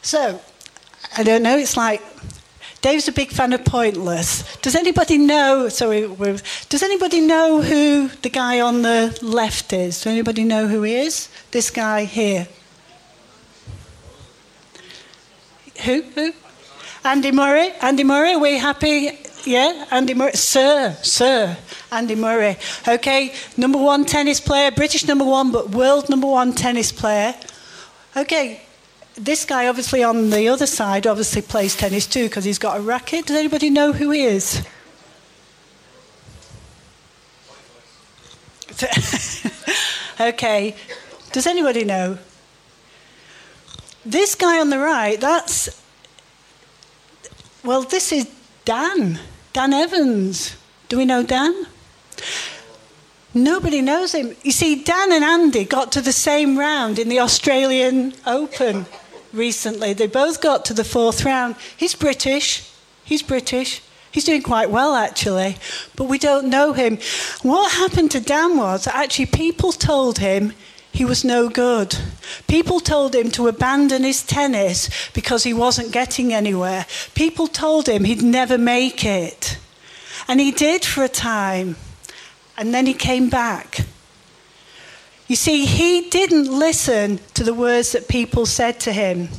So, 0.01 0.41
I 1.17 1.23
don't 1.23 1.43
know, 1.43 1.57
it's 1.57 1.75
like 1.75 2.01
Dave's 2.81 3.07
a 3.07 3.11
big 3.11 3.31
fan 3.31 3.51
of 3.53 3.65
Pointless. 3.65 4.55
Does 4.57 4.75
anybody 4.75 5.17
know? 5.17 5.67
Sorry, 5.69 6.07
does 6.69 6.83
anybody 6.83 7.19
know 7.19 7.61
who 7.61 8.09
the 8.21 8.29
guy 8.29 8.61
on 8.61 8.83
the 8.83 9.17
left 9.21 9.73
is? 9.73 9.97
Does 9.97 10.07
anybody 10.07 10.43
know 10.43 10.67
who 10.67 10.83
he 10.83 10.95
is? 10.95 11.29
This 11.51 11.71
guy 11.71 12.05
here. 12.05 12.47
Who? 15.85 16.01
Who? 16.01 16.33
Andy 17.03 17.31
Murray. 17.31 17.71
Andy 17.81 18.03
Murray. 18.03 18.33
Are 18.33 18.39
we 18.39 18.57
happy? 18.57 19.11
Yeah, 19.45 19.85
Andy 19.91 20.13
Murray. 20.13 20.33
Sir, 20.33 20.97
sir, 21.01 21.55
Andy 21.91 22.15
Murray. 22.15 22.57
Okay, 22.87 23.33
number 23.55 23.77
one 23.77 24.03
tennis 24.03 24.41
player, 24.41 24.71
British 24.71 25.07
number 25.07 25.23
one, 25.23 25.51
but 25.51 25.69
world 25.69 26.09
number 26.09 26.27
one 26.27 26.53
tennis 26.53 26.91
player. 26.91 27.33
Okay, 28.15 28.61
this 29.15 29.45
guy, 29.45 29.67
obviously 29.67 30.03
on 30.03 30.29
the 30.29 30.49
other 30.49 30.67
side, 30.67 31.07
obviously 31.07 31.41
plays 31.41 31.75
tennis 31.75 32.05
too 32.05 32.25
because 32.25 32.43
he's 32.43 32.59
got 32.59 32.77
a 32.77 32.81
racket. 32.81 33.27
Does 33.27 33.37
anybody 33.37 33.69
know 33.69 33.93
who 33.93 34.11
he 34.11 34.23
is? 34.23 34.65
okay. 40.19 40.75
Does 41.31 41.47
anybody 41.47 41.83
know? 41.83 42.17
This 44.07 44.35
guy 44.35 44.61
on 44.61 44.69
the 44.69 44.79
right, 44.79 45.19
that's. 45.19 45.83
Well, 47.61 47.81
this 47.81 48.13
is 48.13 48.29
Dan. 48.63 49.19
Dan 49.51 49.73
Evans. 49.73 50.55
Do 50.87 50.97
we 50.97 51.03
know 51.03 51.23
Dan? 51.23 51.67
Nobody 53.33 53.81
knows 53.81 54.13
him. 54.13 54.33
You 54.43 54.51
see, 54.51 54.81
Dan 54.81 55.11
and 55.11 55.25
Andy 55.25 55.65
got 55.65 55.91
to 55.91 56.01
the 56.01 56.13
same 56.13 56.57
round 56.57 56.99
in 56.99 57.09
the 57.09 57.19
Australian 57.19 58.13
Open 58.25 58.85
recently. 59.33 59.91
They 59.91 60.07
both 60.07 60.41
got 60.41 60.63
to 60.65 60.73
the 60.73 60.85
fourth 60.85 61.25
round. 61.25 61.57
He's 61.75 61.93
British. 61.93 62.71
He's 63.03 63.21
British. 63.21 63.81
He's 64.09 64.23
doing 64.23 64.41
quite 64.41 64.69
well, 64.69 64.95
actually, 64.95 65.57
but 65.97 66.05
we 66.05 66.17
don't 66.17 66.47
know 66.47 66.71
him. 66.71 66.97
What 67.41 67.73
happened 67.73 68.11
to 68.11 68.21
Dan 68.21 68.55
was 68.55 68.87
actually 68.87 69.25
people 69.25 69.73
told 69.73 70.19
him 70.19 70.53
he 70.97 71.05
was 71.05 71.23
no 71.23 71.47
good. 71.47 71.95
People 72.47 72.79
told 72.79 73.13
him 73.13 73.29
to 73.29 73.47
abandon 73.47 74.01
his 74.01 74.23
tennis 74.23 74.89
because 75.13 75.43
he 75.43 75.53
wasn't 75.53 75.91
getting 75.91 76.33
anywhere. 76.33 76.87
People 77.13 77.47
told 77.47 77.87
him 77.87 78.03
he'd 78.03 78.23
never 78.23 78.57
make 78.57 79.05
it. 79.05 79.59
And 80.27 80.39
he 80.39 80.49
did 80.49 80.83
for 80.83 81.03
a 81.03 81.07
time. 81.07 81.75
And 82.57 82.73
then 82.73 82.87
he 82.87 82.95
came 82.95 83.29
back. 83.29 83.85
You 85.27 85.35
see, 85.35 85.65
he 85.65 86.09
didn't 86.09 86.47
listen 86.47 87.19
to 87.35 87.43
the 87.43 87.53
words 87.53 87.91
that 87.91 88.07
people 88.07 88.47
said 88.47 88.79
to 88.79 88.91
him. 88.91 89.29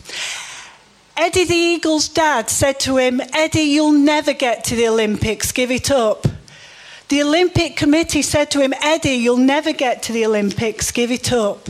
Eddie 1.17 1.45
the 1.45 1.57
Eagle's 1.57 2.09
dad 2.09 2.51
said 2.51 2.79
to 2.79 2.99
him, 2.99 3.21
Eddie, 3.33 3.63
you'll 3.63 3.91
never 3.91 4.33
get 4.33 4.63
to 4.63 4.77
the 4.77 4.87
Olympics, 4.87 5.51
give 5.51 5.73
it 5.73 5.91
up. 5.91 6.25
The 7.09 7.23
Olympic 7.23 7.75
Committee 7.75 8.21
said 8.21 8.51
to 8.51 8.61
him, 8.61 8.75
Eddie, 8.83 9.15
you'll 9.15 9.39
never 9.39 9.73
get 9.73 10.03
to 10.05 10.13
the 10.13 10.27
Olympics, 10.27 10.91
give 10.91 11.11
it 11.11 11.33
up. 11.33 11.67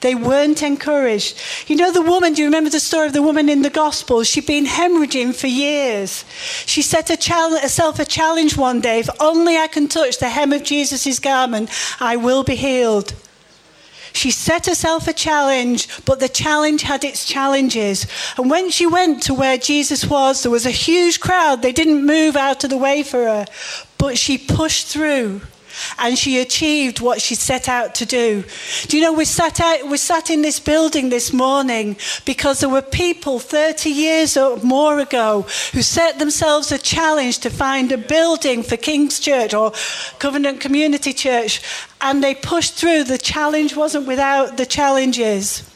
They 0.00 0.16
weren't 0.16 0.64
encouraged. 0.64 1.38
You 1.68 1.76
know 1.76 1.92
the 1.92 2.02
woman, 2.02 2.32
do 2.32 2.42
you 2.42 2.48
remember 2.48 2.70
the 2.70 2.80
story 2.80 3.06
of 3.06 3.12
the 3.12 3.22
woman 3.22 3.48
in 3.48 3.62
the 3.62 3.70
Gospel? 3.70 4.24
She'd 4.24 4.46
been 4.46 4.66
hemorrhaging 4.66 5.36
for 5.36 5.46
years. 5.46 6.24
She 6.66 6.82
set 6.82 7.08
herself 7.08 8.00
a 8.00 8.04
challenge 8.04 8.56
one 8.56 8.80
day 8.80 8.98
if 8.98 9.08
only 9.20 9.56
I 9.56 9.68
can 9.68 9.86
touch 9.86 10.18
the 10.18 10.28
hem 10.28 10.52
of 10.52 10.64
Jesus' 10.64 11.20
garment, 11.20 11.70
I 12.00 12.16
will 12.16 12.42
be 12.42 12.56
healed. 12.56 13.14
She 14.12 14.32
set 14.32 14.66
herself 14.66 15.06
a 15.06 15.12
challenge, 15.12 16.04
but 16.04 16.20
the 16.20 16.28
challenge 16.28 16.82
had 16.82 17.04
its 17.04 17.24
challenges. 17.24 18.06
And 18.36 18.50
when 18.50 18.70
she 18.70 18.86
went 18.86 19.22
to 19.24 19.34
where 19.34 19.56
Jesus 19.56 20.04
was, 20.04 20.42
there 20.42 20.50
was 20.50 20.66
a 20.66 20.70
huge 20.70 21.20
crowd. 21.20 21.62
They 21.62 21.72
didn't 21.72 22.04
move 22.04 22.36
out 22.36 22.64
of 22.64 22.70
the 22.70 22.76
way 22.76 23.02
for 23.02 23.24
her, 23.24 23.46
but 24.00 24.16
she 24.16 24.38
pushed 24.38 24.86
through 24.86 25.42
and 25.98 26.18
she 26.18 26.40
achieved 26.40 27.00
what 27.00 27.20
she 27.20 27.34
set 27.34 27.68
out 27.68 27.94
to 27.94 28.06
do. 28.06 28.42
Do 28.88 28.96
you 28.96 29.02
know, 29.02 29.12
we 29.12 29.26
sat, 29.26 29.60
out, 29.60 29.86
we 29.88 29.98
sat 29.98 30.30
in 30.30 30.42
this 30.42 30.58
building 30.58 31.10
this 31.10 31.32
morning 31.32 31.96
because 32.24 32.60
there 32.60 32.68
were 32.68 32.82
people 32.82 33.38
30 33.38 33.90
years 33.90 34.36
or 34.36 34.56
more 34.58 34.98
ago 34.98 35.42
who 35.72 35.82
set 35.82 36.18
themselves 36.18 36.72
a 36.72 36.78
challenge 36.78 37.38
to 37.40 37.50
find 37.50 37.92
a 37.92 37.98
building 37.98 38.62
for 38.62 38.76
King's 38.76 39.20
Church 39.20 39.54
or 39.54 39.72
Covenant 40.18 40.60
Community 40.60 41.12
Church, 41.12 41.60
and 42.00 42.24
they 42.24 42.34
pushed 42.34 42.74
through. 42.74 43.04
The 43.04 43.18
challenge 43.18 43.76
wasn't 43.76 44.06
without 44.06 44.56
the 44.56 44.66
challenges. 44.66 45.70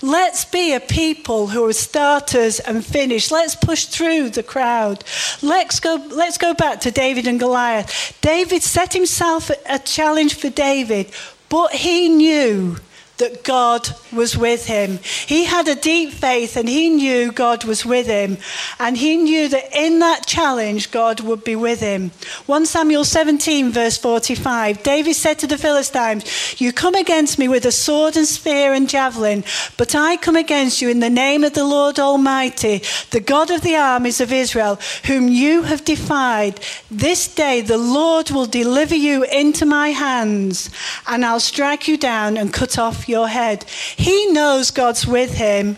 Let's 0.00 0.44
be 0.44 0.72
a 0.72 0.80
people 0.80 1.48
who 1.48 1.64
are 1.66 1.72
starters 1.72 2.60
and 2.60 2.84
finish. 2.84 3.30
Let's 3.30 3.54
push 3.54 3.84
through 3.86 4.30
the 4.30 4.42
crowd. 4.42 5.04
Let's 5.42 5.80
go, 5.80 5.96
let's 6.10 6.38
go 6.38 6.54
back 6.54 6.80
to 6.80 6.90
David 6.90 7.26
and 7.26 7.38
Goliath. 7.38 8.16
David 8.20 8.62
set 8.62 8.92
himself 8.92 9.50
a 9.66 9.78
challenge 9.78 10.34
for 10.34 10.50
David, 10.50 11.10
but 11.48 11.72
he 11.72 12.08
knew 12.08 12.76
that 13.22 13.44
God 13.44 13.88
was 14.12 14.36
with 14.36 14.66
him. 14.66 14.98
He 15.26 15.44
had 15.44 15.68
a 15.68 15.76
deep 15.76 16.10
faith 16.10 16.56
and 16.56 16.68
he 16.68 16.90
knew 16.90 17.30
God 17.30 17.62
was 17.64 17.86
with 17.86 18.08
him. 18.08 18.36
And 18.80 18.96
he 18.96 19.16
knew 19.16 19.48
that 19.48 19.72
in 19.72 20.00
that 20.00 20.26
challenge, 20.26 20.90
God 20.90 21.20
would 21.20 21.44
be 21.44 21.54
with 21.54 21.78
him. 21.78 22.10
1 22.46 22.66
Samuel 22.66 23.04
17, 23.04 23.70
verse 23.70 23.96
45 23.96 24.82
David 24.82 25.14
said 25.14 25.38
to 25.38 25.46
the 25.46 25.56
Philistines, 25.56 26.60
You 26.60 26.72
come 26.72 26.96
against 26.96 27.38
me 27.38 27.46
with 27.46 27.64
a 27.64 27.70
sword 27.70 28.16
and 28.16 28.26
spear 28.26 28.72
and 28.72 28.88
javelin, 28.88 29.44
but 29.76 29.94
I 29.94 30.16
come 30.16 30.36
against 30.36 30.82
you 30.82 30.88
in 30.88 30.98
the 30.98 31.08
name 31.08 31.44
of 31.44 31.52
the 31.52 31.64
Lord 31.64 32.00
Almighty, 32.00 32.82
the 33.10 33.20
God 33.20 33.52
of 33.52 33.62
the 33.62 33.76
armies 33.76 34.20
of 34.20 34.32
Israel, 34.32 34.80
whom 35.04 35.28
you 35.28 35.62
have 35.62 35.84
defied. 35.84 36.58
This 36.90 37.32
day 37.32 37.60
the 37.60 37.78
Lord 37.78 38.32
will 38.32 38.46
deliver 38.46 38.96
you 38.96 39.22
into 39.22 39.64
my 39.64 39.90
hands, 39.90 40.70
and 41.06 41.24
I'll 41.24 41.38
strike 41.38 41.86
you 41.86 41.96
down 41.96 42.36
and 42.36 42.52
cut 42.52 42.78
off 42.78 43.08
your 43.08 43.11
head. 43.28 43.64
He 43.96 44.32
knows 44.32 44.70
God's 44.70 45.06
with 45.06 45.34
him. 45.34 45.76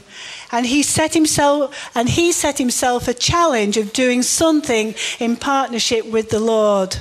And 0.52 0.66
he 0.66 0.82
set 0.82 1.14
himself 1.14 1.90
and 1.96 2.08
he 2.08 2.30
set 2.30 2.58
himself 2.58 3.08
a 3.08 3.14
challenge 3.14 3.76
of 3.76 3.92
doing 3.92 4.22
something 4.22 4.94
in 5.18 5.36
partnership 5.36 6.06
with 6.06 6.30
the 6.30 6.38
Lord. 6.38 6.96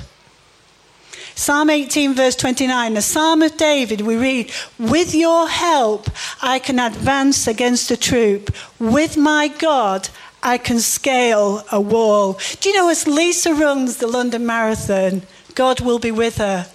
Psalm 1.36 1.68
18, 1.68 2.14
verse 2.14 2.36
29, 2.36 2.94
the 2.94 3.02
Psalm 3.02 3.42
of 3.42 3.56
David, 3.56 4.00
we 4.00 4.16
read, 4.16 4.52
With 4.78 5.14
your 5.14 5.48
help, 5.48 6.08
I 6.40 6.58
can 6.60 6.78
advance 6.78 7.48
against 7.48 7.90
a 7.90 7.96
troop. 7.96 8.54
With 8.78 9.16
my 9.16 9.48
God, 9.48 10.08
I 10.44 10.58
can 10.58 10.78
scale 10.78 11.64
a 11.72 11.80
wall. 11.80 12.38
Do 12.60 12.68
you 12.68 12.76
know, 12.76 12.88
as 12.88 13.08
Lisa 13.08 13.52
runs 13.52 13.96
the 13.96 14.06
London 14.06 14.46
Marathon, 14.46 15.22
God 15.54 15.80
will 15.80 15.98
be 15.98 16.12
with 16.12 16.36
her. 16.38 16.66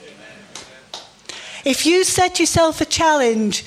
If 1.65 1.85
you 1.85 2.03
set 2.03 2.39
yourself 2.39 2.81
a 2.81 2.85
challenge, 2.85 3.65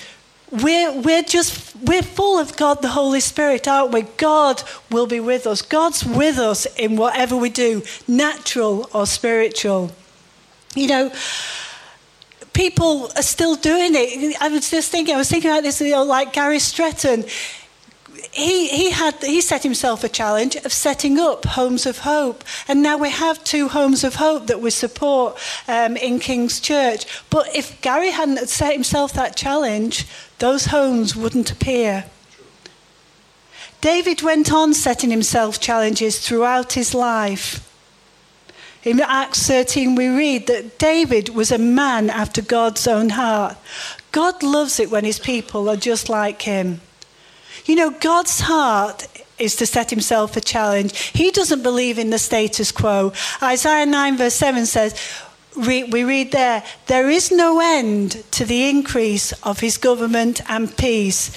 we're, 0.51 0.93
we're 1.01 1.23
just, 1.23 1.75
we're 1.77 2.03
full 2.03 2.39
of 2.39 2.57
God 2.57 2.83
the 2.83 2.89
Holy 2.89 3.21
Spirit, 3.21 3.67
aren't 3.67 3.93
we? 3.93 4.03
God 4.03 4.63
will 4.91 5.07
be 5.07 5.21
with 5.21 5.47
us. 5.47 5.63
God's 5.63 6.05
with 6.05 6.39
us 6.39 6.67
in 6.77 6.97
whatever 6.97 7.37
we 7.37 7.49
do, 7.49 7.83
natural 8.07 8.89
or 8.93 9.07
spiritual. 9.07 9.93
You 10.75 10.87
know, 10.89 11.13
people 12.53 13.11
are 13.17 13.23
still 13.23 13.57
doing 13.57 13.93
it. 13.95 14.37
I 14.41 14.49
was 14.49 14.71
just 14.71 14.91
thinking, 14.91 15.15
I 15.15 15.19
was 15.19 15.31
thinking 15.31 15.51
about 15.51 15.63
this, 15.63 15.81
you 15.81 15.91
know, 15.91 16.05
like 16.05 16.33
Gary 16.33 16.59
Stretton 16.59 17.25
he, 18.33 18.69
he, 18.69 18.91
had, 18.91 19.15
he 19.23 19.43
set 19.43 19.63
himself 19.63 20.03
a 20.03 20.09
challenge 20.09 20.57
of 20.57 20.73
setting 20.73 21.19
up 21.19 21.45
homes 21.45 21.85
of 21.85 21.99
hope. 21.99 22.43
And 22.67 22.83
now 22.83 22.97
we 22.97 23.11
have 23.11 23.45
two 23.45 23.69
homes 23.69 24.05
of 24.05 24.15
hope 24.15 24.47
that 24.47 24.61
we 24.61 24.71
support 24.71 25.39
um, 25.69 25.99
in 25.99 26.19
King's 26.19 26.59
Church. 26.59 27.07
But 27.29 27.55
if 27.55 27.79
Gary 27.83 28.11
hadn't 28.11 28.49
set 28.49 28.73
himself 28.73 29.13
that 29.13 29.37
challenge, 29.37 30.07
those 30.39 30.67
homes 30.67 31.15
wouldn't 31.15 31.53
appear. 31.53 32.07
David 33.83 34.23
went 34.23 34.53
on 34.53 34.73
setting 34.73 35.11
himself 35.11 35.61
challenges 35.61 36.27
throughout 36.27 36.73
his 36.73 36.95
life. 36.95 37.69
In 38.83 39.01
Acts 39.01 39.47
13, 39.47 39.95
we 39.95 40.09
read 40.09 40.47
that 40.47 40.79
David 40.79 41.29
was 41.31 41.53
a 41.53 41.59
man 41.59 42.09
after 42.09 42.41
God's 42.41 42.87
own 42.89 43.11
heart. 43.11 43.57
God 44.11 44.43
loves 44.43 44.81
it 44.81 44.91
when 44.91 45.05
his 45.05 45.19
people 45.19 45.69
are 45.69 45.77
just 45.77 46.09
like 46.09 46.43
him. 46.43 46.81
You 47.65 47.77
know, 47.77 47.91
God's 47.91 48.41
heart 48.41 49.07
is 49.39 49.57
to 49.57 49.67
set 49.67 49.91
himself 49.91 50.37
a 50.37 50.41
challenge. 50.41 50.97
He 50.99 51.31
doesn't 51.31 51.63
believe 51.63 51.99
in 51.99 52.11
the 52.11 52.19
status 52.19 52.71
quo. 52.71 53.13
Isaiah 53.43 53.87
9, 53.87 54.17
verse 54.17 54.35
7 54.35 54.67
says, 54.67 54.95
we 55.57 56.05
read 56.05 56.33
there, 56.33 56.63
there 56.87 57.11
is 57.11 57.31
no 57.31 57.61
end 57.61 58.25
to 58.33 58.45
the 58.45 58.69
increase 58.71 59.33
of 59.43 59.61
his 59.61 59.77
government 59.77 60.41
and 60.49 60.75
peace. 60.77 61.37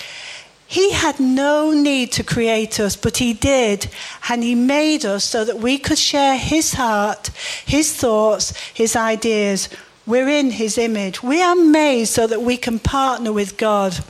He 0.67 0.93
had 0.93 1.19
no 1.19 1.71
need 1.73 2.11
to 2.13 2.23
create 2.23 2.79
us, 2.79 2.95
but 2.95 3.17
he 3.17 3.33
did. 3.33 3.87
And 4.29 4.41
he 4.41 4.55
made 4.55 5.05
us 5.05 5.23
so 5.23 5.43
that 5.45 5.59
we 5.59 5.77
could 5.77 5.99
share 5.99 6.37
his 6.37 6.73
heart, 6.73 7.27
his 7.65 7.93
thoughts, 7.93 8.57
his 8.73 8.95
ideas. 8.95 9.69
We're 10.07 10.29
in 10.29 10.51
his 10.51 10.77
image. 10.77 11.21
We 11.21 11.41
are 11.41 11.55
made 11.55 12.05
so 12.05 12.25
that 12.25 12.41
we 12.41 12.57
can 12.57 12.79
partner 12.79 13.33
with 13.33 13.57
God. 13.57 14.03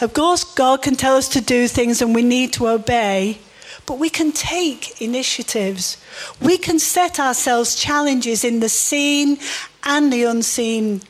Of 0.00 0.12
course, 0.14 0.44
God 0.44 0.82
can 0.82 0.96
tell 0.96 1.16
us 1.16 1.28
to 1.28 1.40
do 1.40 1.68
things 1.68 2.02
and 2.02 2.14
we 2.14 2.22
need 2.22 2.52
to 2.54 2.68
obey, 2.68 3.38
but 3.86 3.98
we 3.98 4.10
can 4.10 4.32
take 4.32 5.00
initiatives. 5.00 5.96
We 6.40 6.58
can 6.58 6.78
set 6.78 7.18
ourselves 7.18 7.74
challenges 7.74 8.44
in 8.44 8.60
the 8.60 8.68
seen 8.68 9.38
and 9.84 10.12
the 10.12 10.24
unseen. 10.24 11.02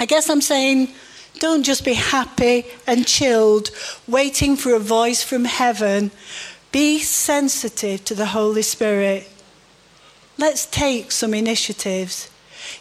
I 0.00 0.06
guess 0.06 0.30
I'm 0.30 0.42
saying 0.42 0.88
don't 1.38 1.62
just 1.62 1.84
be 1.84 1.94
happy 1.94 2.66
and 2.86 3.06
chilled, 3.06 3.70
waiting 4.06 4.56
for 4.56 4.74
a 4.74 4.80
voice 4.80 5.22
from 5.22 5.44
heaven. 5.44 6.10
Be 6.72 6.98
sensitive 6.98 8.04
to 8.06 8.14
the 8.14 8.26
Holy 8.26 8.62
Spirit. 8.62 9.28
Let's 10.36 10.66
take 10.66 11.12
some 11.12 11.34
initiatives. 11.34 12.28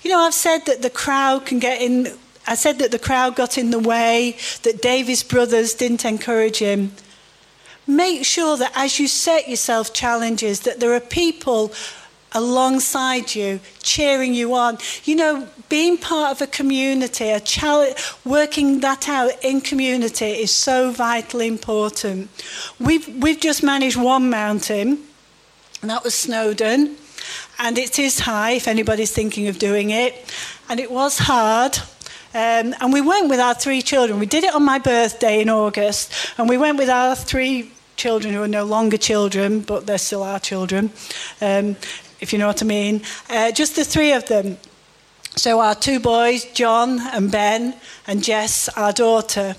You 0.02 0.12
know, 0.12 0.20
I've 0.20 0.34
said 0.34 0.66
that 0.66 0.82
the 0.82 0.90
crowd 0.90 1.46
can 1.46 1.60
get 1.60 1.82
in, 1.82 2.18
I 2.48 2.56
said 2.56 2.80
that 2.80 2.92
the 2.92 3.00
crowd 3.00 3.36
got 3.36 3.58
in 3.58 3.72
the 3.72 3.80
way, 3.80 4.38
that 4.64 4.82
David's 4.82 5.24
brothers 5.24 5.74
didn't 5.74 6.06
encourage 6.06 6.58
him. 6.58 6.94
Make 7.86 8.26
sure 8.26 8.58
that 8.58 8.72
as 8.76 9.00
you 9.00 9.08
set 9.08 9.48
yourself 9.50 9.94
challenges, 9.94 10.62
that 10.62 10.80
there 10.80 10.94
are 10.94 11.00
people 11.00 11.72
alongside 12.34 13.36
you, 13.36 13.60
cheering 13.82 14.34
you 14.34 14.54
on. 14.54 14.78
You 15.06 15.16
know, 15.16 15.48
being 15.70 15.98
part 15.98 16.32
of 16.32 16.42
a 16.42 16.48
community, 16.48 17.30
a 17.30 17.40
challenge, 17.40 17.96
working 18.24 18.80
that 18.82 19.08
out 19.10 19.32
in 19.44 19.62
community 19.62 20.26
is 20.26 20.52
so 20.52 20.92
vitally 20.92 21.48
important. 21.48 22.30
We've, 22.80 23.08
we've 23.22 23.40
just 23.40 23.64
managed 23.64 23.98
one 23.98 24.30
mountain, 24.30 25.00
and 25.82 25.90
that 25.90 26.04
was 26.04 26.14
Snowdon. 26.14 26.96
And 27.60 27.78
it 27.78 27.98
is 28.00 28.20
high 28.20 28.52
if 28.52 28.68
anybody's 28.68 29.12
thinking 29.12 29.48
of 29.48 29.58
doing 29.58 29.90
it. 29.90 30.14
And 30.70 30.80
it 30.80 30.92
was 30.92 31.18
hard. 31.18 31.80
Um, 32.34 32.76
and 32.80 32.94
we 32.94 33.02
went 33.02 33.30
with 33.30 33.40
our 33.40 33.54
three 33.54 33.82
children. 33.82 34.20
We 34.20 34.26
did 34.26 34.44
it 34.44 34.54
on 34.54 34.64
my 34.64 34.80
birthday 34.80 35.42
in 35.42 35.50
August. 35.50 36.14
And 36.38 36.50
we 36.50 36.58
went 36.58 36.78
with 36.78 36.90
our 36.90 37.16
three 37.16 37.72
children 37.96 38.34
who 38.34 38.42
are 38.44 38.48
no 38.48 38.64
longer 38.64 38.98
children, 38.98 39.62
but 39.62 39.86
they're 39.86 39.98
still 39.98 40.24
our 40.24 40.40
children. 40.40 40.92
Um, 41.42 41.76
if 42.20 42.34
you 42.34 42.40
know 42.40 42.48
what 42.48 42.62
I 42.62 42.66
mean. 42.66 43.02
Uh, 43.30 43.52
just 43.52 43.76
the 43.76 43.84
three 43.84 44.14
of 44.14 44.28
them. 44.28 44.58
So 45.36 45.60
our 45.60 45.76
two 45.76 46.00
boys, 46.00 46.46
John 46.54 47.00
and 47.00 47.32
Ben, 47.32 47.76
and 48.08 48.24
Jess, 48.24 48.70
our 48.70 48.92
daughter. 48.92 49.56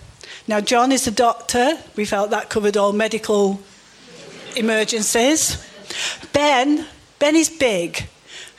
Now, 0.47 0.61
John 0.61 0.93
is 0.93 1.07
a 1.07 1.11
doctor. 1.11 1.79
We 1.95 2.05
felt 2.05 2.31
that 2.31 2.49
covered 2.49 2.77
all 2.77 2.93
medical 2.93 3.61
emergencies. 4.57 5.65
Ben, 6.33 6.87
Ben 7.19 7.37
is 7.37 7.49
big 7.49 8.09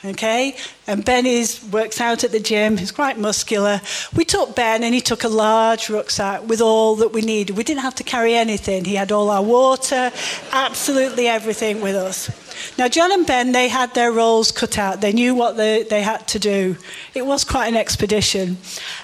okay? 0.04 0.56
And 0.86 1.04
Ben 1.04 1.26
is, 1.26 1.62
works 1.70 2.00
out 2.00 2.24
at 2.24 2.32
the 2.32 2.40
gym, 2.40 2.76
he's 2.76 2.92
quite 2.92 3.18
muscular. 3.18 3.80
We 4.14 4.24
took 4.24 4.56
Ben 4.56 4.82
and 4.82 4.94
he 4.94 5.00
took 5.00 5.24
a 5.24 5.28
large 5.28 5.90
rucksack 5.90 6.48
with 6.48 6.60
all 6.60 6.96
that 6.96 7.12
we 7.12 7.20
needed. 7.20 7.56
We 7.56 7.64
didn't 7.64 7.82
have 7.82 7.94
to 7.96 8.04
carry 8.04 8.34
anything. 8.34 8.84
He 8.84 8.94
had 8.94 9.12
all 9.12 9.30
our 9.30 9.42
water, 9.42 10.10
absolutely 10.52 11.28
everything 11.28 11.80
with 11.80 11.96
us. 11.96 12.30
Now, 12.78 12.88
John 12.88 13.12
and 13.12 13.26
Ben, 13.26 13.52
they 13.52 13.68
had 13.68 13.94
their 13.94 14.12
roles 14.12 14.52
cut 14.52 14.78
out. 14.78 15.00
They 15.00 15.12
knew 15.12 15.34
what 15.34 15.56
they, 15.56 15.82
they 15.82 16.02
had 16.02 16.26
to 16.28 16.38
do. 16.38 16.76
It 17.14 17.26
was 17.26 17.44
quite 17.44 17.68
an 17.68 17.76
expedition. 17.76 18.58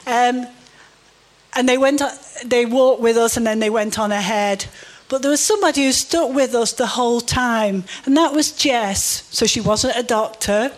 Um, 0.06 0.46
and 1.54 1.68
they, 1.68 1.78
went, 1.78 2.02
they 2.44 2.66
walked 2.66 3.00
with 3.00 3.16
us 3.16 3.36
and 3.36 3.46
then 3.46 3.60
they 3.60 3.70
went 3.70 3.98
on 3.98 4.12
ahead. 4.12 4.66
But 5.08 5.22
there 5.22 5.30
was 5.30 5.40
somebody 5.40 5.84
who 5.84 5.92
stuck 5.92 6.34
with 6.34 6.54
us 6.54 6.72
the 6.72 6.86
whole 6.86 7.20
time, 7.20 7.84
and 8.06 8.16
that 8.16 8.32
was 8.32 8.50
Jess. 8.50 9.28
So 9.30 9.46
she 9.46 9.60
wasn't 9.60 9.96
a 9.96 10.02
doctor, 10.02 10.72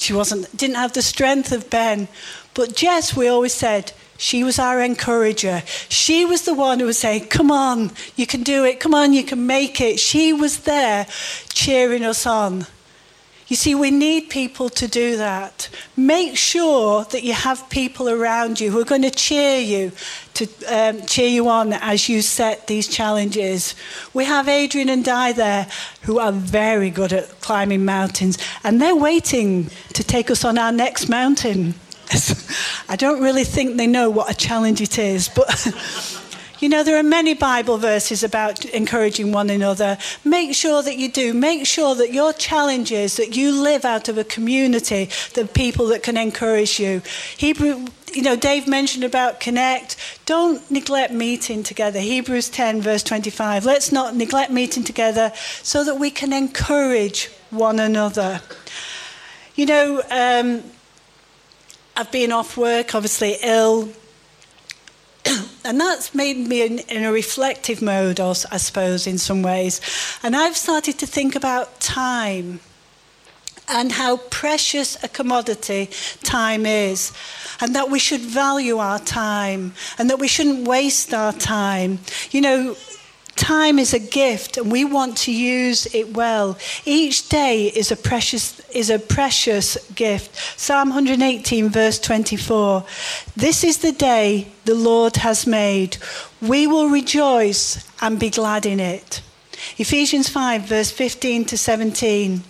she 0.00 0.12
wasn't, 0.12 0.54
didn't 0.56 0.76
have 0.76 0.92
the 0.92 1.02
strength 1.02 1.52
of 1.52 1.70
Ben. 1.70 2.08
But 2.54 2.74
Jess, 2.74 3.14
we 3.16 3.28
always 3.28 3.54
said, 3.54 3.92
she 4.16 4.44
was 4.44 4.58
our 4.58 4.82
encourager. 4.82 5.62
She 5.88 6.26
was 6.26 6.42
the 6.42 6.52
one 6.52 6.78
who 6.78 6.86
would 6.86 6.94
say, 6.94 7.20
Come 7.20 7.50
on, 7.50 7.92
you 8.16 8.26
can 8.26 8.42
do 8.42 8.64
it. 8.64 8.78
Come 8.78 8.94
on, 8.94 9.14
you 9.14 9.24
can 9.24 9.46
make 9.46 9.80
it. 9.80 9.98
She 9.98 10.34
was 10.34 10.60
there 10.60 11.06
cheering 11.54 12.04
us 12.04 12.26
on. 12.26 12.66
You 13.50 13.56
see, 13.56 13.74
we 13.74 13.90
need 13.90 14.30
people 14.30 14.68
to 14.70 14.86
do 14.86 15.16
that. 15.16 15.68
Make 15.96 16.36
sure 16.36 17.02
that 17.06 17.24
you 17.24 17.32
have 17.32 17.68
people 17.68 18.08
around 18.08 18.60
you 18.60 18.70
who 18.70 18.80
are 18.80 18.84
going 18.84 19.02
to 19.02 19.10
cheer 19.10 19.58
you, 19.58 19.90
to 20.34 20.46
um, 20.68 21.04
cheer 21.04 21.26
you 21.28 21.48
on 21.48 21.72
as 21.72 22.08
you 22.08 22.22
set 22.22 22.68
these 22.68 22.86
challenges. 22.86 23.74
We 24.14 24.24
have 24.24 24.48
Adrian 24.48 24.88
and 24.88 25.04
Di 25.04 25.32
there 25.32 25.66
who 26.02 26.20
are 26.20 26.30
very 26.30 26.90
good 26.90 27.12
at 27.12 27.40
climbing 27.40 27.84
mountains, 27.84 28.38
and 28.62 28.80
they're 28.80 28.94
waiting 28.94 29.68
to 29.94 30.04
take 30.04 30.30
us 30.30 30.44
on 30.44 30.56
our 30.56 30.70
next 30.70 31.08
mountain. 31.08 31.74
I 32.88 32.94
don't 32.94 33.20
really 33.20 33.44
think 33.44 33.78
they 33.78 33.88
know 33.88 34.10
what 34.10 34.30
a 34.30 34.34
challenge 34.34 34.80
it 34.80 34.96
is, 34.96 35.28
but. 35.28 36.16
You 36.60 36.68
know, 36.68 36.84
there 36.84 36.98
are 36.98 37.02
many 37.02 37.32
Bible 37.32 37.78
verses 37.78 38.22
about 38.22 38.66
encouraging 38.66 39.32
one 39.32 39.48
another. 39.48 39.96
Make 40.26 40.54
sure 40.54 40.82
that 40.82 40.98
you 40.98 41.10
do. 41.10 41.32
Make 41.32 41.66
sure 41.66 41.94
that 41.94 42.12
your 42.12 42.34
challenge 42.34 42.92
is 42.92 43.16
that 43.16 43.34
you 43.34 43.50
live 43.50 43.86
out 43.86 44.10
of 44.10 44.18
a 44.18 44.24
community, 44.24 45.08
the 45.32 45.46
people 45.46 45.86
that 45.86 46.02
can 46.02 46.18
encourage 46.18 46.78
you. 46.78 47.00
Hebrew, 47.34 47.86
you 48.12 48.20
know, 48.20 48.36
Dave 48.36 48.68
mentioned 48.68 49.04
about 49.04 49.40
connect. 49.40 49.96
Don't 50.26 50.70
neglect 50.70 51.14
meeting 51.14 51.62
together. 51.62 51.98
Hebrews 51.98 52.50
10, 52.50 52.82
verse 52.82 53.02
25. 53.02 53.64
Let's 53.64 53.90
not 53.90 54.14
neglect 54.14 54.52
meeting 54.52 54.84
together 54.84 55.32
so 55.62 55.82
that 55.82 55.94
we 55.94 56.10
can 56.10 56.30
encourage 56.34 57.30
one 57.48 57.80
another. 57.80 58.42
You 59.54 59.64
know, 59.64 60.02
um, 60.10 60.62
I've 61.96 62.12
been 62.12 62.32
off 62.32 62.58
work, 62.58 62.94
obviously 62.94 63.38
ill. 63.42 63.88
And 65.70 65.80
that's 65.80 66.16
made 66.16 66.36
me 66.36 66.62
in, 66.66 66.80
in, 66.80 67.04
a 67.04 67.12
reflective 67.12 67.80
mode, 67.80 68.18
I 68.18 68.32
suppose, 68.32 69.06
in 69.06 69.18
some 69.18 69.40
ways. 69.40 69.80
And 70.20 70.34
I've 70.34 70.56
started 70.56 70.98
to 70.98 71.06
think 71.06 71.36
about 71.36 71.78
time 71.78 72.58
and 73.68 73.92
how 73.92 74.16
precious 74.16 75.00
a 75.04 75.08
commodity 75.08 75.88
time 76.24 76.66
is, 76.66 77.12
and 77.60 77.76
that 77.76 77.88
we 77.88 78.00
should 78.00 78.20
value 78.20 78.78
our 78.78 78.98
time, 78.98 79.72
and 79.96 80.10
that 80.10 80.18
we 80.18 80.26
shouldn't 80.26 80.66
waste 80.66 81.14
our 81.14 81.32
time. 81.32 82.00
You 82.32 82.40
know, 82.40 82.76
Time 83.40 83.78
is 83.78 83.94
a 83.94 83.98
gift 83.98 84.58
and 84.58 84.70
we 84.70 84.84
want 84.84 85.16
to 85.16 85.32
use 85.32 85.86
it 85.94 86.12
well. 86.14 86.58
Each 86.84 87.26
day 87.26 87.68
is 87.68 87.90
a 87.90 87.96
precious 87.96 88.60
is 88.68 88.90
a 88.90 88.98
precious 88.98 89.78
gift. 89.92 90.36
Psalm 90.60 90.90
118 90.90 91.70
verse 91.70 91.98
24. 91.98 92.84
This 93.34 93.64
is 93.64 93.78
the 93.78 93.92
day 93.92 94.52
the 94.66 94.74
Lord 94.74 95.16
has 95.16 95.46
made. 95.46 95.96
We 96.42 96.66
will 96.66 96.90
rejoice 96.90 97.82
and 98.02 98.20
be 98.20 98.28
glad 98.28 98.66
in 98.66 98.78
it. 98.78 99.22
Ephesians 99.78 100.28
5 100.28 100.68
verse 100.68 100.90
15 100.90 101.46
to 101.46 101.56
17. 101.56 102.42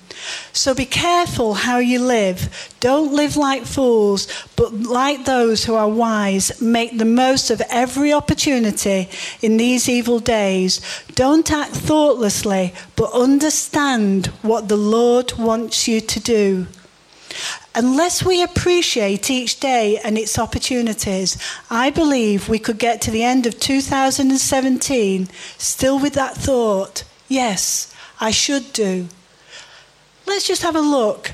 So 0.52 0.74
be 0.74 0.86
careful 0.86 1.54
how 1.54 1.78
you 1.78 2.00
live. 2.00 2.74
Don't 2.80 3.12
live 3.12 3.36
like 3.36 3.64
fools, 3.64 4.26
but 4.56 4.72
like 4.72 5.24
those 5.24 5.64
who 5.64 5.74
are 5.74 5.88
wise. 5.88 6.60
Make 6.60 6.98
the 6.98 7.04
most 7.04 7.50
of 7.50 7.62
every 7.70 8.12
opportunity 8.12 9.08
in 9.40 9.56
these 9.56 9.88
evil 9.88 10.18
days. 10.18 10.80
Don't 11.14 11.50
act 11.50 11.72
thoughtlessly, 11.72 12.74
but 12.96 13.12
understand 13.12 14.26
what 14.42 14.68
the 14.68 14.76
Lord 14.76 15.32
wants 15.38 15.86
you 15.88 16.00
to 16.00 16.20
do. 16.20 16.66
Unless 17.74 18.24
we 18.24 18.42
appreciate 18.42 19.30
each 19.30 19.60
day 19.60 19.98
and 19.98 20.18
its 20.18 20.38
opportunities, 20.38 21.38
I 21.70 21.90
believe 21.90 22.48
we 22.48 22.58
could 22.58 22.78
get 22.78 23.00
to 23.02 23.12
the 23.12 23.22
end 23.22 23.46
of 23.46 23.60
2017 23.60 25.28
still 25.56 25.98
with 26.00 26.14
that 26.14 26.34
thought 26.34 27.04
yes, 27.30 27.94
I 28.20 28.32
should 28.32 28.72
do. 28.74 29.08
Let's 30.26 30.46
just 30.46 30.62
have 30.62 30.76
a 30.76 30.80
look. 30.80 31.32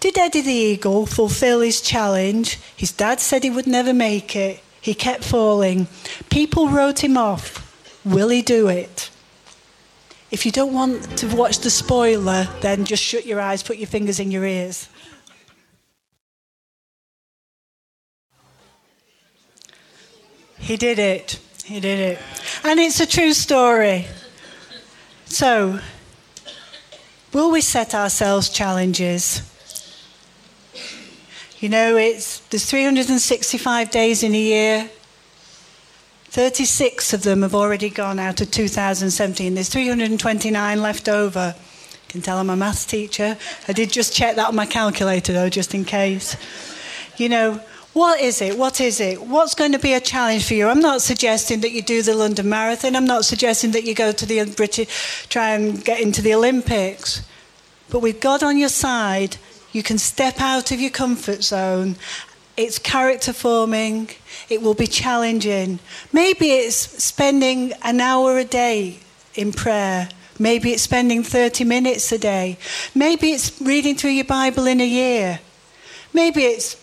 Did 0.00 0.16
Eddie 0.16 0.42
the 0.42 0.52
Eagle 0.52 1.06
fulfill 1.06 1.60
his 1.60 1.80
challenge? 1.80 2.58
His 2.76 2.92
dad 2.92 3.20
said 3.20 3.42
he 3.42 3.50
would 3.50 3.66
never 3.66 3.92
make 3.92 4.36
it. 4.36 4.60
He 4.80 4.94
kept 4.94 5.24
falling. 5.24 5.88
People 6.30 6.68
wrote 6.68 7.02
him 7.02 7.16
off. 7.16 7.64
Will 8.04 8.28
he 8.28 8.42
do 8.42 8.68
it? 8.68 9.10
If 10.30 10.46
you 10.46 10.52
don't 10.52 10.72
want 10.72 11.18
to 11.18 11.34
watch 11.34 11.60
the 11.60 11.70
spoiler, 11.70 12.48
then 12.60 12.84
just 12.84 13.02
shut 13.02 13.26
your 13.26 13.40
eyes, 13.40 13.62
put 13.62 13.78
your 13.78 13.86
fingers 13.86 14.20
in 14.20 14.30
your 14.30 14.44
ears. 14.44 14.88
He 20.58 20.76
did 20.76 20.98
it. 20.98 21.40
He 21.64 21.80
did 21.80 21.98
it. 21.98 22.18
And 22.62 22.78
it's 22.78 23.00
a 23.00 23.06
true 23.06 23.32
story. 23.32 24.06
So, 25.24 25.80
Will 27.32 27.50
we 27.50 27.60
set 27.60 27.94
ourselves 27.94 28.48
challenges? 28.48 29.42
You 31.58 31.68
know, 31.68 31.96
it's 31.96 32.40
there's 32.48 32.64
365 32.64 33.90
days 33.90 34.22
in 34.22 34.34
a 34.34 34.38
year. 34.38 34.90
36 36.30 37.12
of 37.12 37.22
them 37.22 37.42
have 37.42 37.54
already 37.54 37.90
gone 37.90 38.18
out 38.18 38.40
of 38.40 38.50
2017. 38.50 39.54
There's 39.54 39.68
329 39.68 40.80
left 40.80 41.08
over. 41.08 41.54
You 41.56 41.98
can 42.08 42.22
tell 42.22 42.38
I'm 42.38 42.48
a 42.48 42.56
maths 42.56 42.86
teacher. 42.86 43.36
I 43.66 43.72
did 43.72 43.92
just 43.92 44.14
check 44.14 44.36
that 44.36 44.48
on 44.48 44.54
my 44.54 44.66
calculator 44.66 45.34
though, 45.34 45.50
just 45.50 45.74
in 45.74 45.84
case. 45.84 46.36
You 47.18 47.28
know, 47.28 47.60
What 47.98 48.20
is 48.20 48.40
it? 48.40 48.56
What 48.56 48.80
is 48.80 49.00
it? 49.00 49.20
What's 49.20 49.56
going 49.56 49.72
to 49.72 49.78
be 49.80 49.92
a 49.92 49.98
challenge 49.98 50.46
for 50.46 50.54
you? 50.54 50.68
I'm 50.68 50.78
not 50.78 51.02
suggesting 51.02 51.62
that 51.62 51.72
you 51.72 51.82
do 51.82 52.00
the 52.00 52.14
London 52.14 52.48
Marathon. 52.48 52.94
I'm 52.94 53.08
not 53.08 53.24
suggesting 53.24 53.72
that 53.72 53.82
you 53.82 53.92
go 53.92 54.12
to 54.12 54.24
the 54.24 54.44
British, 54.44 55.26
try 55.26 55.48
and 55.56 55.84
get 55.84 56.00
into 56.00 56.22
the 56.22 56.32
Olympics. 56.32 57.22
But 57.90 57.98
with 57.98 58.20
God 58.20 58.44
on 58.44 58.56
your 58.56 58.68
side, 58.68 59.38
you 59.72 59.82
can 59.82 59.98
step 59.98 60.40
out 60.40 60.70
of 60.70 60.80
your 60.80 60.92
comfort 60.92 61.42
zone. 61.42 61.96
It's 62.56 62.78
character 62.78 63.32
forming. 63.32 64.10
It 64.48 64.62
will 64.62 64.74
be 64.74 64.86
challenging. 64.86 65.80
Maybe 66.12 66.50
it's 66.52 66.76
spending 67.02 67.72
an 67.82 68.00
hour 68.00 68.38
a 68.38 68.44
day 68.44 69.00
in 69.34 69.50
prayer. 69.50 70.08
Maybe 70.38 70.70
it's 70.70 70.82
spending 70.82 71.24
30 71.24 71.64
minutes 71.64 72.12
a 72.12 72.18
day. 72.18 72.58
Maybe 72.94 73.32
it's 73.32 73.60
reading 73.60 73.96
through 73.96 74.10
your 74.10 74.24
Bible 74.24 74.68
in 74.68 74.80
a 74.80 74.86
year. 74.86 75.40
Maybe 76.12 76.44
it's 76.44 76.76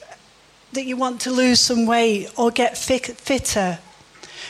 that 0.75 0.85
you 0.85 0.97
want 0.97 1.21
to 1.21 1.31
lose 1.31 1.59
some 1.59 1.85
weight 1.85 2.29
or 2.37 2.51
get 2.51 2.77
fit, 2.77 3.05
fitter. 3.05 3.79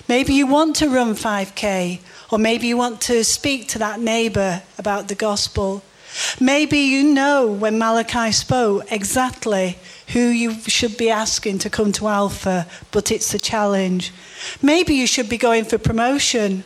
Maybe 0.08 0.34
you 0.34 0.48
want 0.48 0.76
to 0.78 0.90
run 0.90 1.14
5K, 1.14 2.00
or 2.32 2.38
maybe 2.38 2.68
you 2.68 2.78
want 2.78 3.00
to 3.02 3.24
speak 3.24 3.68
to 3.70 3.80
that 3.80 4.00
neighbour 4.00 4.64
about 4.78 5.08
the 5.08 5.16
gospel. 5.16 5.84
Maybe 6.40 6.80
you 6.80 7.04
know 7.04 7.48
when 7.48 7.78
Malachi 7.78 8.32
spoke 8.32 8.92
exactly 8.92 9.78
who 10.10 10.20
you 10.20 10.54
should 10.62 10.98
be 10.98 11.10
asking 11.10 11.60
to 11.60 11.70
come 11.70 11.92
to 11.94 12.08
Alpha, 12.08 12.68
but 12.92 13.12
it's 13.12 13.34
a 13.34 13.40
challenge. 13.40 14.12
Maybe 14.62 14.96
you 14.96 15.08
should 15.08 15.30
be 15.30 15.38
going 15.38 15.66
for 15.66 15.78
promotion. 15.78 16.64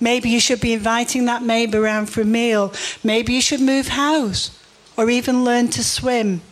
Maybe 0.00 0.30
you 0.30 0.40
should 0.40 0.60
be 0.60 0.72
inviting 0.72 1.26
that 1.26 1.42
neighbour 1.42 1.82
around 1.82 2.06
for 2.06 2.22
a 2.22 2.24
meal. 2.24 2.72
Maybe 3.02 3.34
you 3.34 3.40
should 3.40 3.60
move 3.60 3.88
house 3.88 4.58
or 4.96 5.10
even 5.10 5.44
learn 5.44 5.68
to 5.68 5.84
swim. 5.84 6.42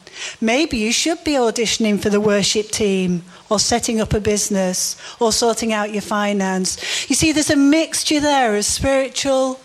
Maybe 0.40 0.76
you 0.78 0.92
should 0.92 1.22
be 1.24 1.32
auditioning 1.32 2.00
for 2.00 2.10
the 2.10 2.20
worship 2.20 2.68
team 2.68 3.22
or 3.48 3.58
setting 3.58 4.00
up 4.00 4.12
a 4.12 4.20
business 4.20 4.96
or 5.20 5.32
sorting 5.32 5.72
out 5.72 5.92
your 5.92 6.02
finance. 6.02 7.08
You 7.08 7.16
see, 7.16 7.32
there's 7.32 7.50
a 7.50 7.56
mixture 7.56 8.20
there 8.20 8.56
of 8.56 8.64
spiritual 8.64 9.60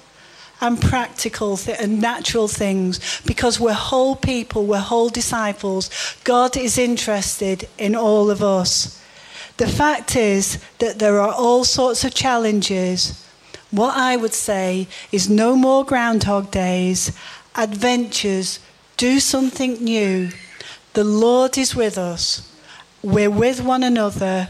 and 0.62 0.82
practical 0.82 1.58
th- 1.58 1.78
and 1.80 2.02
natural 2.02 2.48
things 2.48 3.22
because 3.26 3.60
we're 3.60 3.74
whole 3.74 4.16
people, 4.16 4.66
we're 4.66 4.80
whole 4.80 5.10
disciples. 5.10 5.90
God 6.24 6.58
is 6.58 6.78
interested 6.78 7.68
in 7.78 7.96
all 7.96 8.30
of 8.32 8.42
us. 8.42 9.02
The 9.58 9.68
fact 9.68 10.16
is 10.16 10.60
that 10.80 11.00
there 11.00 11.20
are 11.20 11.34
all 11.34 11.64
sorts 11.64 12.04
of 12.04 12.14
challenges. 12.14 13.24
What 13.72 13.96
I 13.98 14.16
would 14.16 14.34
say 14.34 14.88
is 15.12 15.30
no 15.30 15.56
more 15.56 15.86
Groundhog 15.86 16.52
Days, 16.52 17.12
adventures, 17.56 18.60
do 18.98 19.20
something 19.20 19.84
new. 19.84 20.30
The 20.96 21.04
Lord 21.04 21.58
is 21.58 21.76
with 21.76 21.98
us. 21.98 22.50
We're 23.04 23.30
with 23.30 23.62
one 23.62 23.84
another. 23.84 24.48